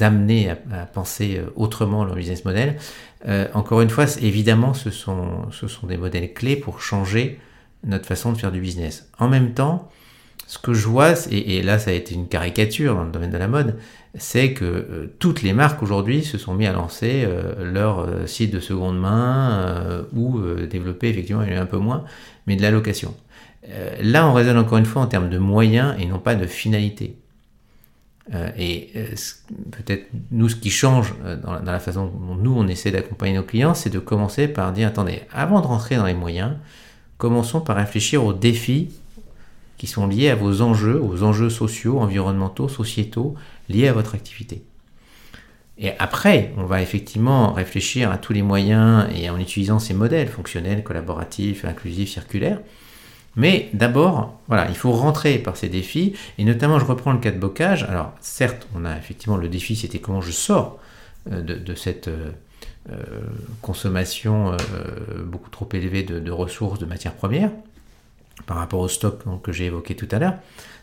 amener 0.00 0.50
à, 0.50 0.56
penser 0.86 1.36
euh, 1.38 1.52
autrement 1.54 2.04
leur 2.04 2.16
business 2.16 2.44
model. 2.44 2.74
Euh, 3.28 3.46
encore 3.54 3.80
une 3.80 3.90
fois, 3.90 4.06
évidemment, 4.20 4.74
ce 4.74 4.90
sont, 4.90 5.52
ce 5.52 5.68
sont 5.68 5.86
des 5.86 5.96
modèles 5.96 6.32
clés 6.32 6.56
pour 6.56 6.80
changer 6.80 7.38
notre 7.84 8.06
façon 8.06 8.32
de 8.32 8.38
faire 8.38 8.50
du 8.50 8.60
business. 8.60 9.08
En 9.20 9.28
même 9.28 9.54
temps, 9.54 9.88
ce 10.48 10.58
que 10.58 10.74
je 10.74 10.88
vois, 10.88 11.12
et, 11.30 11.62
là 11.62 11.78
ça 11.78 11.92
a 11.92 11.94
été 11.94 12.12
une 12.12 12.26
caricature 12.26 12.96
dans 12.96 13.04
le 13.04 13.12
domaine 13.12 13.30
de 13.30 13.38
la 13.38 13.46
mode, 13.46 13.78
c'est 14.16 14.52
que 14.52 15.14
toutes 15.20 15.42
les 15.42 15.52
marques 15.52 15.80
aujourd'hui 15.80 16.24
se 16.24 16.38
sont 16.38 16.54
mis 16.54 16.66
à 16.66 16.72
lancer 16.72 17.24
leur 17.60 18.06
site 18.28 18.52
de 18.52 18.60
seconde 18.60 18.98
main 18.98 20.04
ou 20.14 20.40
développer 20.68 21.08
effectivement 21.08 21.42
un 21.42 21.66
peu 21.66 21.78
moins, 21.78 22.04
mais 22.46 22.56
de 22.56 22.62
la 22.62 22.70
location. 22.70 23.14
Euh, 23.68 23.96
là, 24.00 24.28
on 24.28 24.32
raisonne 24.32 24.58
encore 24.58 24.78
une 24.78 24.86
fois 24.86 25.02
en 25.02 25.06
termes 25.06 25.30
de 25.30 25.38
moyens 25.38 25.94
et 25.98 26.06
non 26.06 26.18
pas 26.18 26.34
de 26.34 26.46
finalité. 26.46 27.16
Euh, 28.32 28.50
et 28.56 28.90
euh, 28.96 29.06
peut-être 29.70 30.06
nous, 30.30 30.48
ce 30.48 30.56
qui 30.56 30.70
change 30.70 31.14
dans 31.42 31.60
la 31.60 31.80
façon 31.80 32.06
dont 32.06 32.34
nous 32.36 32.54
on 32.56 32.66
essaie 32.68 32.90
d'accompagner 32.90 33.34
nos 33.34 33.42
clients, 33.42 33.74
c'est 33.74 33.90
de 33.90 33.98
commencer 33.98 34.48
par 34.48 34.72
dire 34.72 34.88
attendez, 34.88 35.22
avant 35.32 35.60
de 35.60 35.66
rentrer 35.66 35.96
dans 35.96 36.06
les 36.06 36.14
moyens, 36.14 36.52
commençons 37.18 37.60
par 37.60 37.76
réfléchir 37.76 38.24
aux 38.24 38.32
défis 38.32 38.90
qui 39.76 39.86
sont 39.86 40.06
liés 40.06 40.30
à 40.30 40.36
vos 40.36 40.62
enjeux, 40.62 41.00
aux 41.00 41.22
enjeux 41.22 41.50
sociaux, 41.50 41.98
environnementaux, 42.00 42.68
sociétaux, 42.68 43.34
liés 43.68 43.88
à 43.88 43.92
votre 43.92 44.14
activité. 44.14 44.62
Et 45.76 45.90
après, 45.98 46.52
on 46.56 46.64
va 46.64 46.80
effectivement 46.80 47.52
réfléchir 47.52 48.10
à 48.10 48.18
tous 48.18 48.32
les 48.32 48.42
moyens 48.42 49.06
et 49.14 49.28
en 49.28 49.38
utilisant 49.38 49.80
ces 49.80 49.92
modèles 49.92 50.28
fonctionnels, 50.28 50.84
collaboratifs, 50.84 51.64
inclusifs, 51.64 52.10
circulaires. 52.10 52.60
Mais 53.36 53.68
d'abord, 53.72 54.38
voilà, 54.46 54.68
il 54.68 54.76
faut 54.76 54.92
rentrer 54.92 55.38
par 55.38 55.56
ces 55.56 55.68
défis, 55.68 56.14
et 56.38 56.44
notamment, 56.44 56.78
je 56.78 56.84
reprends 56.84 57.12
le 57.12 57.18
cas 57.18 57.30
de 57.30 57.38
bocage. 57.38 57.84
Alors, 57.84 58.12
certes, 58.20 58.68
on 58.74 58.84
a 58.84 58.96
effectivement 58.96 59.36
le 59.36 59.48
défi, 59.48 59.74
c'était 59.76 59.98
comment 59.98 60.20
je 60.20 60.30
sors 60.30 60.78
euh, 61.30 61.42
de, 61.42 61.74
cette 61.74 62.08
euh, 62.08 62.30
euh, 62.90 63.02
consommation 63.62 64.56
beaucoup 65.24 65.50
trop 65.50 65.68
élevée 65.72 66.02
de, 66.02 66.30
ressources, 66.30 66.78
de 66.78 66.86
matières 66.86 67.14
premières, 67.14 67.50
par 68.46 68.58
rapport 68.58 68.80
au 68.80 68.88
stock 68.88 69.24
donc, 69.24 69.42
que 69.42 69.52
j'ai 69.52 69.66
évoqué 69.66 69.94
tout 69.94 70.08
à 70.10 70.18
l'heure. 70.18 70.34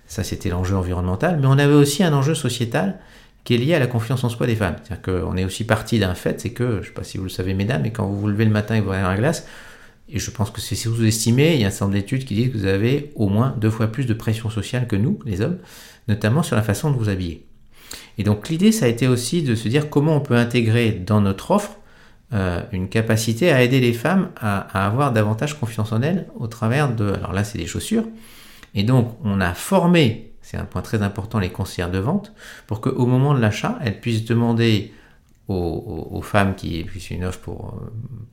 Ça, 0.07 0.23
c'était 0.23 0.49
l'enjeu 0.49 0.75
environnemental, 0.75 1.39
mais 1.39 1.47
on 1.47 1.57
avait 1.57 1.73
aussi 1.73 2.03
un 2.03 2.11
enjeu 2.11 2.35
sociétal 2.35 2.99
qui 3.43 3.55
est 3.55 3.57
lié 3.57 3.73
à 3.75 3.79
la 3.79 3.87
confiance 3.87 4.23
en 4.23 4.29
soi 4.29 4.45
des 4.45 4.55
femmes. 4.55 4.75
C'est-à-dire 4.83 5.01
qu'on 5.01 5.37
est 5.37 5.45
aussi 5.45 5.63
parti 5.63 5.99
d'un 5.99 6.15
fait, 6.15 6.41
c'est 6.41 6.51
que, 6.51 6.73
je 6.73 6.77
ne 6.79 6.83
sais 6.83 6.91
pas 6.91 7.03
si 7.03 7.17
vous 7.17 7.23
le 7.23 7.29
savez, 7.29 7.53
mesdames, 7.53 7.81
mais 7.83 7.91
quand 7.91 8.05
vous 8.05 8.19
vous 8.19 8.27
levez 8.27 8.45
le 8.45 8.51
matin 8.51 8.75
et 8.75 8.81
vous 8.81 8.89
regardez 8.89 9.03
dans 9.03 9.11
la 9.11 9.17
glace, 9.17 9.47
et 10.09 10.19
je 10.19 10.31
pense 10.31 10.51
que 10.51 10.59
c'est 10.59 10.75
sous-estimé, 10.75 11.55
il 11.55 11.61
y 11.61 11.63
a 11.63 11.67
un 11.67 11.69
certain 11.69 11.85
nombre 11.85 11.97
d'études 11.97 12.25
qui 12.25 12.35
disent 12.35 12.51
que 12.51 12.57
vous 12.57 12.65
avez 12.65 13.11
au 13.15 13.29
moins 13.29 13.55
deux 13.59 13.69
fois 13.69 13.87
plus 13.87 14.05
de 14.05 14.13
pression 14.13 14.49
sociale 14.49 14.87
que 14.87 14.95
nous, 14.95 15.19
les 15.25 15.41
hommes, 15.41 15.57
notamment 16.07 16.43
sur 16.43 16.55
la 16.55 16.63
façon 16.63 16.91
de 16.91 16.97
vous 16.97 17.09
habiller. 17.09 17.45
Et 18.17 18.23
donc 18.23 18.49
l'idée, 18.49 18.71
ça 18.71 18.85
a 18.85 18.87
été 18.89 19.07
aussi 19.07 19.41
de 19.41 19.55
se 19.55 19.67
dire 19.67 19.89
comment 19.89 20.15
on 20.15 20.21
peut 20.21 20.35
intégrer 20.35 20.91
dans 20.91 21.21
notre 21.21 21.51
offre 21.51 21.77
euh, 22.33 22.61
une 22.71 22.87
capacité 22.87 23.51
à 23.51 23.61
aider 23.61 23.79
les 23.79 23.93
femmes 23.93 24.29
à, 24.37 24.59
à 24.77 24.85
avoir 24.85 25.11
davantage 25.11 25.59
confiance 25.59 25.91
en 25.91 26.01
elles 26.01 26.27
au 26.35 26.47
travers 26.47 26.93
de... 26.93 27.11
Alors 27.11 27.33
là, 27.33 27.43
c'est 27.43 27.57
des 27.57 27.67
chaussures. 27.67 28.05
Et 28.73 28.83
donc, 28.83 29.17
on 29.23 29.41
a 29.41 29.53
formé, 29.53 30.33
c'est 30.41 30.57
un 30.57 30.63
point 30.65 30.81
très 30.81 31.01
important, 31.01 31.39
les 31.39 31.49
conseillères 31.49 31.91
de 31.91 31.99
vente, 31.99 32.33
pour 32.67 32.79
qu'au 32.79 33.05
moment 33.05 33.33
de 33.33 33.39
l'achat, 33.39 33.77
elles 33.81 33.99
puissent 33.99 34.25
demander 34.25 34.93
aux, 35.47 36.07
aux- 36.11 36.21
femmes, 36.21 36.55
qui 36.55 36.83
puissent 36.83 37.09
une 37.11 37.25
offre 37.25 37.39
pour, 37.39 37.81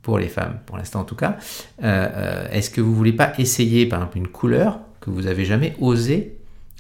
pour 0.03 0.19
les 0.19 0.29
femmes, 0.29 0.59
pour 0.67 0.77
l'instant 0.77 1.01
en 1.01 1.05
tout 1.05 1.17
cas, 1.17 1.37
euh, 1.83 2.09
euh, 2.15 2.49
est-ce 2.53 2.71
que 2.71 2.81
vous 2.81 2.95
voulez 2.95 3.13
pas 3.13 3.33
essayer, 3.39 3.87
par 3.87 4.01
exemple, 4.01 4.19
une 4.19 4.29
couleur 4.29 4.79
que 5.01 5.11
vous 5.11 5.27
avez 5.27 5.45
jamais 5.45 5.75
osé 5.81 6.37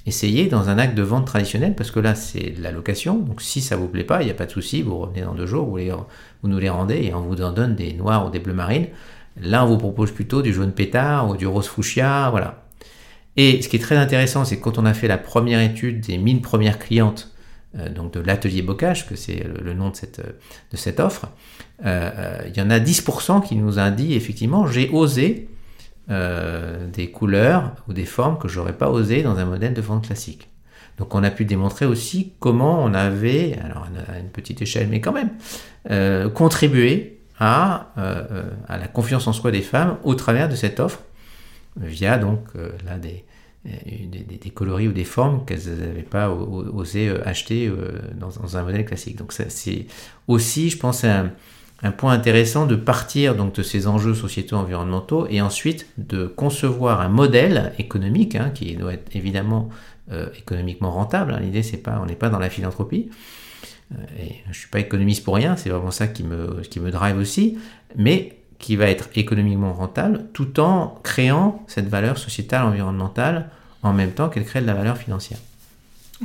essayer 0.06 0.46
dans 0.46 0.68
un 0.70 0.78
acte 0.78 0.94
de 0.94 1.02
vente 1.02 1.26
traditionnel? 1.26 1.74
Parce 1.74 1.90
que 1.90 2.00
là 2.00 2.14
c'est 2.14 2.50
de 2.50 2.62
la 2.62 2.70
location 2.72 3.18
donc 3.18 3.42
si 3.42 3.60
ça 3.60 3.76
vous 3.76 3.88
plaît 3.88 4.04
pas 4.04 4.22
il 4.22 4.26
n'y 4.26 4.30
a 4.30 4.34
pas 4.34 4.46
de 4.46 4.50
souci 4.50 4.80
vous 4.82 4.96
revenez 4.98 5.22
dans 5.22 5.34
deux 5.34 5.46
jours 5.46 5.66
vous, 5.66 5.78
vous 5.78 6.48
nous 6.48 6.58
les 6.58 6.70
rendez 6.70 6.96
et 7.04 7.14
on 7.14 7.20
vous 7.20 7.42
en 7.42 7.52
donne 7.52 7.74
des 7.74 7.92
noirs 7.92 8.26
ou 8.26 8.30
des 8.30 8.38
bleus 8.38 8.54
marines. 8.54 8.86
Là 9.40 9.64
on 9.64 9.68
vous 9.68 9.76
propose 9.78 10.10
plutôt 10.12 10.40
du 10.42 10.52
jaune 10.52 10.72
pétard 10.72 11.28
ou 11.28 11.36
du 11.36 11.46
rose 11.46 11.68
fuchsia 11.68 12.30
voilà. 12.30 12.64
Et 13.36 13.60
ce 13.62 13.68
qui 13.68 13.76
est 13.76 13.80
très 13.80 13.96
intéressant 13.96 14.44
c'est 14.44 14.56
que 14.56 14.62
quand 14.62 14.78
on 14.78 14.86
a 14.86 14.94
fait 14.94 15.08
la 15.08 15.18
première 15.18 15.60
étude 15.60 16.00
des 16.00 16.16
1000 16.18 16.40
premières 16.42 16.78
clientes 16.78 17.30
donc 17.74 18.12
de 18.14 18.20
l'atelier 18.20 18.62
bocage 18.62 19.06
que 19.06 19.14
c'est 19.14 19.44
le, 19.44 19.74
nom 19.74 19.90
de 19.90 19.96
cette, 19.96 20.20
euh, 20.20 20.32
de 20.72 21.02
offre 21.02 21.28
euh, 21.84 22.10
euh, 22.16 22.42
il 22.48 22.56
y 22.56 22.62
en 22.62 22.70
a 22.70 22.78
10% 22.78 23.46
qui 23.46 23.56
nous 23.56 23.78
a 23.78 23.90
dit 23.90 24.14
effectivement 24.14 24.66
j'ai 24.66 24.88
osé 24.88 25.48
euh, 26.10 26.88
des 26.88 27.10
couleurs 27.10 27.74
ou 27.86 27.92
des 27.92 28.06
formes 28.06 28.38
que 28.38 28.48
j'aurais 28.48 28.72
pas 28.72 28.88
osé 28.88 29.22
dans 29.22 29.36
un 29.36 29.44
modèle 29.44 29.74
de 29.74 29.82
vente 29.82 30.06
classique. 30.06 30.48
Donc 30.96 31.14
on 31.14 31.22
a 31.22 31.30
pu 31.30 31.44
démontrer 31.44 31.84
aussi 31.84 32.32
comment 32.40 32.82
on 32.82 32.94
avait, 32.94 33.58
alors 33.62 33.86
à 34.08 34.18
une 34.18 34.30
petite 34.30 34.62
échelle 34.62 34.88
mais 34.88 35.02
quand 35.02 35.12
même, 35.12 35.30
euh, 35.90 36.30
contribué 36.30 37.20
à, 37.38 37.92
euh, 37.98 38.24
euh, 38.30 38.42
à 38.68 38.78
la 38.78 38.88
confiance 38.88 39.26
en 39.26 39.34
soi 39.34 39.50
des 39.50 39.60
femmes 39.60 39.98
au 40.02 40.14
travers 40.14 40.48
de 40.48 40.56
cette 40.56 40.80
offre 40.80 41.00
via 41.76 42.16
donc 42.16 42.40
euh, 42.56 42.70
là 42.86 42.96
des, 42.96 43.08
euh, 43.08 43.27
des, 43.86 44.38
des- 44.38 44.50
coloris 44.50 44.88
ou 44.88 44.92
des 44.92 45.04
formes 45.04 45.44
qu'elles 45.44 45.68
n'avaient 45.78 46.02
pas 46.02 46.30
osé 46.30 47.08
euh, 47.08 47.26
acheter 47.26 47.66
euh, 47.66 47.98
dans, 48.14 48.56
un 48.56 48.62
modèle 48.62 48.84
classique. 48.84 49.16
Donc 49.16 49.32
c'est 49.32 49.86
aussi, 50.26 50.70
je 50.70 50.78
pense, 50.78 51.04
un, 51.04 51.32
point 51.96 52.12
intéressant 52.12 52.66
de 52.66 52.74
partir 52.74 53.36
donc 53.36 53.54
de 53.54 53.62
ces 53.62 53.86
enjeux 53.86 54.14
sociétaux 54.14 54.56
environnementaux 54.56 55.26
et 55.30 55.40
ensuite 55.40 55.86
de 55.96 56.26
concevoir 56.26 57.00
un 57.00 57.08
modèle 57.08 57.72
économique 57.78 58.34
hein, 58.34 58.50
qui 58.52 58.74
doit 58.74 58.94
être 58.94 59.14
évidemment 59.14 59.68
euh, 60.10 60.28
économiquement 60.36 60.90
rentable. 60.90 61.34
hein. 61.34 61.40
L'idée 61.40 61.62
c'est 61.62 61.76
pas, 61.76 62.00
on 62.02 62.06
n'est 62.06 62.16
pas 62.16 62.30
dans 62.30 62.40
la 62.40 62.50
philanthropie. 62.50 63.10
Euh, 63.92 63.96
et 64.20 64.34
je 64.50 64.58
suis 64.58 64.68
pas 64.68 64.80
économiste 64.80 65.24
pour 65.24 65.36
rien, 65.36 65.56
c'est 65.56 65.70
vraiment 65.70 65.92
ça 65.92 66.08
qui 66.08 66.24
me, 66.24 66.62
qui 66.62 66.80
me 66.80 66.90
drive 66.90 67.16
aussi. 67.16 67.58
Mais 67.96 68.38
qui 68.58 68.76
va 68.76 68.90
être 68.90 69.08
économiquement 69.14 69.72
rentable 69.72 70.26
tout 70.32 70.60
en 70.60 70.98
créant 71.02 71.62
cette 71.68 71.88
valeur 71.88 72.18
sociétale, 72.18 72.64
environnementale, 72.64 73.50
en 73.82 73.92
même 73.92 74.12
temps 74.12 74.28
qu'elle 74.28 74.44
crée 74.44 74.60
de 74.60 74.66
la 74.66 74.74
valeur 74.74 74.96
financière. 74.96 75.38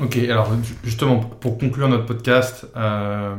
Ok, 0.01 0.17
alors 0.17 0.51
justement, 0.83 1.19
pour 1.19 1.57
conclure 1.57 1.87
notre 1.87 2.05
podcast 2.05 2.65
euh, 2.75 3.35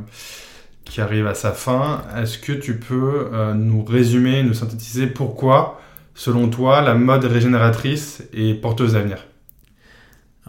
qui 0.85 1.01
arrive 1.01 1.27
à 1.27 1.35
sa 1.35 1.53
fin, 1.53 2.03
est-ce 2.17 2.39
que 2.39 2.53
tu 2.53 2.79
peux 2.79 3.29
euh, 3.33 3.55
nous 3.55 3.85
résumer, 3.85 4.43
nous 4.45 4.55
synthétiser 4.55 5.09
pourquoi, 5.09 5.81
selon 6.15 6.49
toi, 6.49 6.81
la 6.81 6.95
mode 6.95 7.25
régénératrice 7.25 8.23
est 8.33 8.55
porteuse 8.55 8.93
d'avenir 8.93 9.19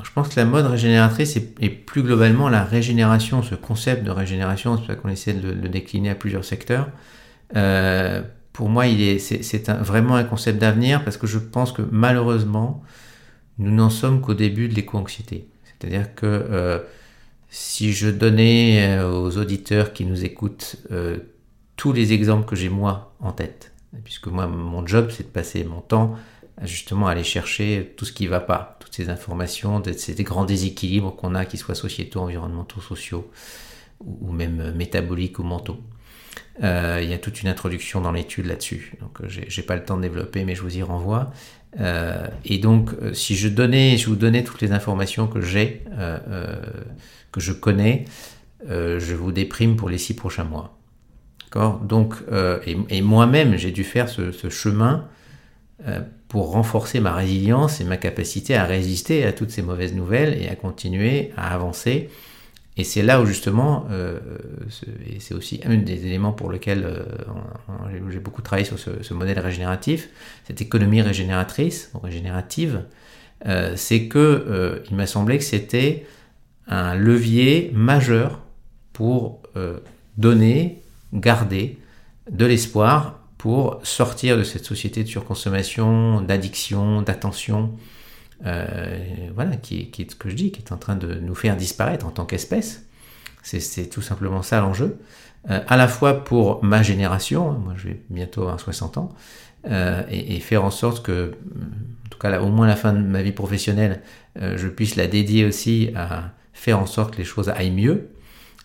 je 0.04 0.12
pense 0.12 0.30
que 0.30 0.39
la 0.39 0.45
mode 0.45 0.65
régénératrice 0.65 1.38
et, 1.38 1.69
plus 1.69 2.04
globalement 2.04 2.49
la 2.49 2.63
régénération, 2.63 3.41
ce 3.43 3.56
concept 3.56 4.04
de 4.04 4.12
régénération, 4.12 4.75
c'est 4.75 4.80
pour 4.80 4.88
ça 4.88 4.95
qu'on 4.95 5.10
essaie 5.10 5.34
de 5.34 5.51
le 5.51 5.69
décliner 5.69 6.10
à 6.10 6.15
plusieurs 6.15 6.43
secteurs. 6.43 6.89
Euh, 7.56 8.21
pour 8.51 8.69
moi, 8.69 8.86
c'est 9.19 9.69
vraiment 9.69 10.15
un 10.15 10.23
concept 10.23 10.60
d'avenir 10.60 11.04
parce 11.04 11.17
que 11.17 11.28
je 11.28 11.39
pense 11.39 11.71
que 11.71 11.82
malheureusement, 11.91 12.84
nous 13.57 13.71
n'en 13.71 13.89
sommes 13.89 14.21
qu'au 14.21 14.33
début 14.33 14.67
de 14.67 14.75
l'éco-anxiété. 14.75 15.47
C'est-à-dire 15.63 16.15
que 16.15 16.25
euh, 16.25 16.79
si 17.49 17.93
je 17.93 18.09
donnais 18.09 18.97
euh, 18.97 19.09
aux 19.09 19.37
auditeurs 19.37 19.93
qui 19.93 20.05
nous 20.05 20.25
écoutent 20.25 20.77
euh, 20.91 21.17
tous 21.75 21.93
les 21.93 22.13
exemples 22.13 22.45
que 22.45 22.55
j'ai 22.55 22.69
moi 22.69 23.15
en 23.19 23.31
tête, 23.31 23.73
puisque 24.03 24.27
moi 24.27 24.47
mon 24.47 24.85
job 24.85 25.09
c'est 25.11 25.23
de 25.23 25.31
passer 25.31 25.63
mon 25.63 25.81
temps 25.81 26.15
à 26.57 26.65
justement 26.65 27.07
aller 27.07 27.23
chercher 27.23 27.93
tout 27.97 28.05
ce 28.05 28.13
qui 28.13 28.25
ne 28.25 28.29
va 28.29 28.39
pas, 28.39 28.77
toutes 28.79 28.93
ces 28.93 29.09
informations, 29.09 29.83
ces 29.97 30.15
grands 30.23 30.45
déséquilibres 30.45 31.13
qu'on 31.13 31.35
a, 31.35 31.43
qu'ils 31.43 31.59
soient 31.59 31.75
sociétaux, 31.75 32.21
environnementaux, 32.21 32.79
sociaux, 32.79 33.29
ou 33.99 34.31
même 34.31 34.71
métaboliques 34.73 35.39
ou 35.39 35.43
mentaux. 35.43 35.81
il 36.61 37.09
y 37.09 37.13
a 37.13 37.17
toute 37.17 37.41
une 37.41 37.49
introduction 37.49 37.99
dans 37.99 38.13
l'étude 38.13 38.45
là-dessus, 38.45 38.93
donc 39.01 39.19
j'ai 39.27 39.63
pas 39.63 39.75
le 39.75 39.83
temps 39.83 39.97
de 39.97 40.03
développer, 40.03 40.45
mais 40.45 40.55
je 40.55 40.61
vous 40.61 40.77
y 40.77 40.81
renvoie. 40.81 41.33
Euh, 41.79 42.27
et 42.45 42.57
donc, 42.57 42.91
euh, 43.01 43.13
si 43.13 43.35
je 43.35 43.47
donnais, 43.47 43.97
je 43.97 44.07
vous 44.07 44.15
donnais 44.15 44.43
toutes 44.43 44.61
les 44.61 44.71
informations 44.71 45.27
que 45.27 45.41
j'ai, 45.41 45.83
euh, 45.97 46.55
que 47.31 47.41
je 47.41 47.51
connais, 47.51 48.05
je 48.67 49.13
vous 49.13 49.31
déprime 49.31 49.75
pour 49.75 49.89
les 49.89 49.97
six 49.97 50.15
prochains 50.15 50.43
mois. 50.43 50.77
D'accord? 51.43 51.79
Donc, 51.79 52.15
et, 52.65 53.01
moi-même, 53.01 53.57
j'ai 53.57 53.71
dû 53.71 53.83
faire 53.83 54.09
ce, 54.09 54.31
ce 54.31 54.49
chemin 54.49 55.07
pour 56.29 56.51
renforcer 56.51 56.99
ma 56.99 57.13
résilience 57.13 57.79
et 57.79 57.83
ma 57.83 57.97
capacité 57.97 58.55
à 58.55 58.63
résister 58.63 59.23
à 59.23 59.33
toutes 59.33 59.51
ces 59.51 59.61
mauvaises 59.61 59.93
nouvelles 59.93 60.41
et 60.41 60.49
à 60.49 60.55
continuer 60.55 61.31
à 61.38 61.53
avancer 61.53 62.09
et 62.77 62.83
c'est 62.83 63.03
là 63.03 63.21
où 63.21 63.25
justement, 63.25 63.88
euh, 63.89 64.19
et 65.07 65.19
c'est 65.21 65.33
aussi 65.33 65.61
un 65.65 65.77
des 65.77 66.05
éléments 66.05 66.33
pour 66.33 66.51
lesquels 66.51 66.83
euh, 66.83 67.03
j'ai 68.09 68.19
beaucoup 68.19 68.41
travaillé 68.41 68.65
sur 68.65 68.77
ce, 68.77 69.13
modèle 69.13 69.39
régénératif, 69.39 70.09
cette 70.45 70.61
économie 70.61 71.01
régénératrice, 71.01 71.91
régénérative, 72.03 72.83
euh, 73.47 73.73
c'est 73.77 74.07
que 74.07 74.83
il 74.89 74.95
m'a 74.95 75.07
semblé 75.07 75.38
que 75.38 75.43
c'était 75.43 76.05
un 76.67 76.95
levier 76.95 77.71
majeur 77.73 78.41
pour 78.91 79.41
donner, 80.17 80.81
garder 81.13 81.77
de 82.29 82.45
l'espoir 82.45 83.19
pour 83.38 83.79
sortir 83.83 84.38
de 84.38 84.43
cette 84.43 84.65
société 84.65 85.03
de 85.03 85.07
surconsommation, 85.07 86.21
d'addiction, 86.21 87.01
d'attention, 87.01 87.71
euh, 88.45 89.30
voilà, 89.34 89.56
qui 89.58 89.91
est, 89.98 90.12
ce 90.12 90.15
que 90.15 90.30
je 90.30 90.36
dis, 90.36 90.52
qui 90.52 90.62
est 90.62 90.71
en 90.71 90.78
train 90.78 90.95
de 90.95 91.15
nous 91.15 91.36
faire 91.36 91.56
disparaître 91.56 92.06
en 92.06 92.12
tant 92.12 92.26
qu'espèce. 92.26 92.86
C'est 93.43 93.89
tout 93.89 94.02
simplement 94.02 94.41
ça 94.41 94.60
l'enjeu. 94.60 94.98
Euh, 95.52 95.62
à 95.67 95.78
la 95.78 95.88
fois 95.88 96.24
pour 96.24 96.63
ma 96.63 96.82
génération, 96.82 97.52
moi 97.52 97.74
je 97.78 97.89
vais 97.89 98.02
bientôt 98.10 98.41
avoir 98.41 98.60
60 98.60 98.98
ans, 98.98 99.13
euh, 99.69 100.02
et, 100.10 100.39
faire 100.39 100.63
en 100.63 100.71
sorte 100.71 101.06
que, 101.06 101.34
en 102.06 102.10
tout 102.10 102.17
cas 102.17 102.41
au 102.41 102.50
moins 102.50 102.65
la 102.67 102.76
fin 102.76 102.93
de 102.93 103.00
ma 103.00 103.21
vie 103.21 103.32
professionnelle, 103.32 104.02
je 104.38 104.67
puisse 104.67 104.95
la 104.95 105.08
dédier 105.08 105.45
aussi 105.45 105.91
à 105.95 106.32
faire 106.54 106.80
en 106.80 106.88
sorte 106.88 107.13
que 107.13 107.19
les 107.19 107.24
choses 107.24 107.50
aillent 107.50 107.71
mieux, 107.71 108.10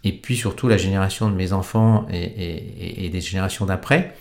et 0.02 0.12
puis 0.12 0.36
surtout 0.36 0.66
la 0.66 0.78
génération 0.78 1.30
de 1.30 1.34
mes 1.34 1.52
enfants 1.52 2.06
et 2.10 3.08
des 3.12 3.20
générations 3.20 3.66
d'après. 3.66 4.14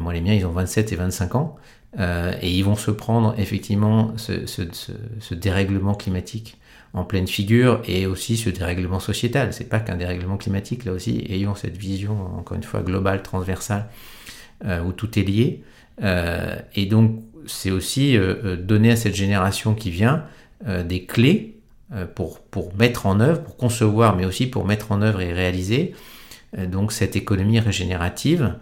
Moi 0.00 0.12
les 0.12 0.20
miens 0.20 0.34
ils 0.34 0.46
ont 0.46 0.50
27 0.50 0.92
et 0.92 0.96
25 0.96 1.34
ans, 1.34 1.56
euh, 1.98 2.34
et 2.42 2.50
ils 2.50 2.62
vont 2.62 2.76
se 2.76 2.90
prendre 2.90 3.34
effectivement 3.38 4.12
ce, 4.16 5.34
dérèglement 5.34 5.94
climatique 5.94 6.58
en 6.92 7.04
pleine 7.04 7.26
figure 7.26 7.80
et 7.86 8.06
aussi 8.06 8.36
ce 8.36 8.50
dérèglement 8.50 9.00
sociétal. 9.00 9.52
C'est 9.52 9.68
pas 9.68 9.80
qu'un 9.80 9.96
dérèglement 9.96 10.36
climatique, 10.36 10.84
là 10.84 10.92
aussi, 10.92 11.24
ayons 11.28 11.54
cette 11.54 11.76
vision, 11.76 12.36
encore 12.38 12.56
une 12.56 12.62
fois, 12.62 12.80
globale, 12.80 13.22
transversale, 13.22 13.86
euh, 14.64 14.82
où 14.82 14.92
tout 14.92 15.18
est 15.18 15.22
lié. 15.22 15.62
Euh, 16.02 16.56
et 16.74 16.86
donc, 16.86 17.22
c'est 17.46 17.70
aussi 17.70 18.18
donner 18.58 18.90
à 18.90 18.96
cette 18.96 19.14
génération 19.14 19.74
qui 19.74 19.90
vient 19.90 20.24
des 20.66 21.04
clés 21.04 21.54
pour, 22.16 22.40
pour 22.40 22.74
mettre 22.74 23.06
en 23.06 23.20
œuvre, 23.20 23.40
pour 23.40 23.56
concevoir, 23.56 24.16
mais 24.16 24.24
aussi 24.24 24.48
pour 24.48 24.64
mettre 24.64 24.90
en 24.90 25.00
œuvre 25.00 25.20
et 25.20 25.32
réaliser 25.32 25.94
donc 26.58 26.90
cette 26.90 27.14
économie 27.14 27.60
régénérative 27.60 28.56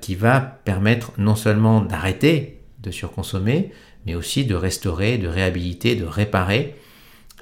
qui 0.00 0.14
va 0.14 0.40
permettre 0.40 1.10
non 1.18 1.34
seulement 1.34 1.80
d'arrêter 1.80 2.56
de 2.86 2.90
surconsommer, 2.90 3.72
mais 4.06 4.14
aussi 4.14 4.44
de 4.44 4.54
restaurer, 4.54 5.18
de 5.18 5.28
réhabiliter, 5.28 5.96
de 5.96 6.04
réparer 6.04 6.76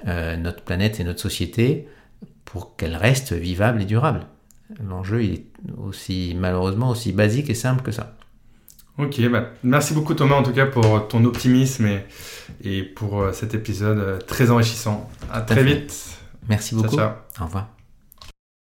euh, 0.07 0.35
notre 0.35 0.63
planète 0.63 0.99
et 0.99 1.03
notre 1.03 1.21
société 1.21 1.87
pour 2.43 2.75
qu'elle 2.75 2.95
reste 2.95 3.33
vivable 3.33 3.81
et 3.81 3.85
durable. 3.85 4.25
L'enjeu 4.83 5.23
est 5.23 5.45
aussi 5.77 6.35
malheureusement 6.37 6.89
aussi 6.89 7.11
basique 7.11 7.49
et 7.49 7.53
simple 7.53 7.83
que 7.83 7.91
ça. 7.91 8.17
Ok, 8.97 9.21
bah, 9.29 9.51
merci 9.63 9.93
beaucoup 9.93 10.13
Thomas 10.13 10.35
en 10.35 10.43
tout 10.43 10.53
cas 10.53 10.65
pour 10.65 11.07
ton 11.07 11.23
optimisme 11.25 11.85
et, 11.85 12.05
et 12.63 12.83
pour 12.83 13.21
euh, 13.21 13.33
cet 13.33 13.53
épisode 13.53 13.99
euh, 13.99 14.17
très 14.19 14.51
enrichissant. 14.51 15.09
À 15.31 15.41
très 15.41 15.63
vite. 15.63 16.17
Merci 16.49 16.75
beaucoup. 16.75 16.95
Au 16.95 17.45
revoir. 17.45 17.74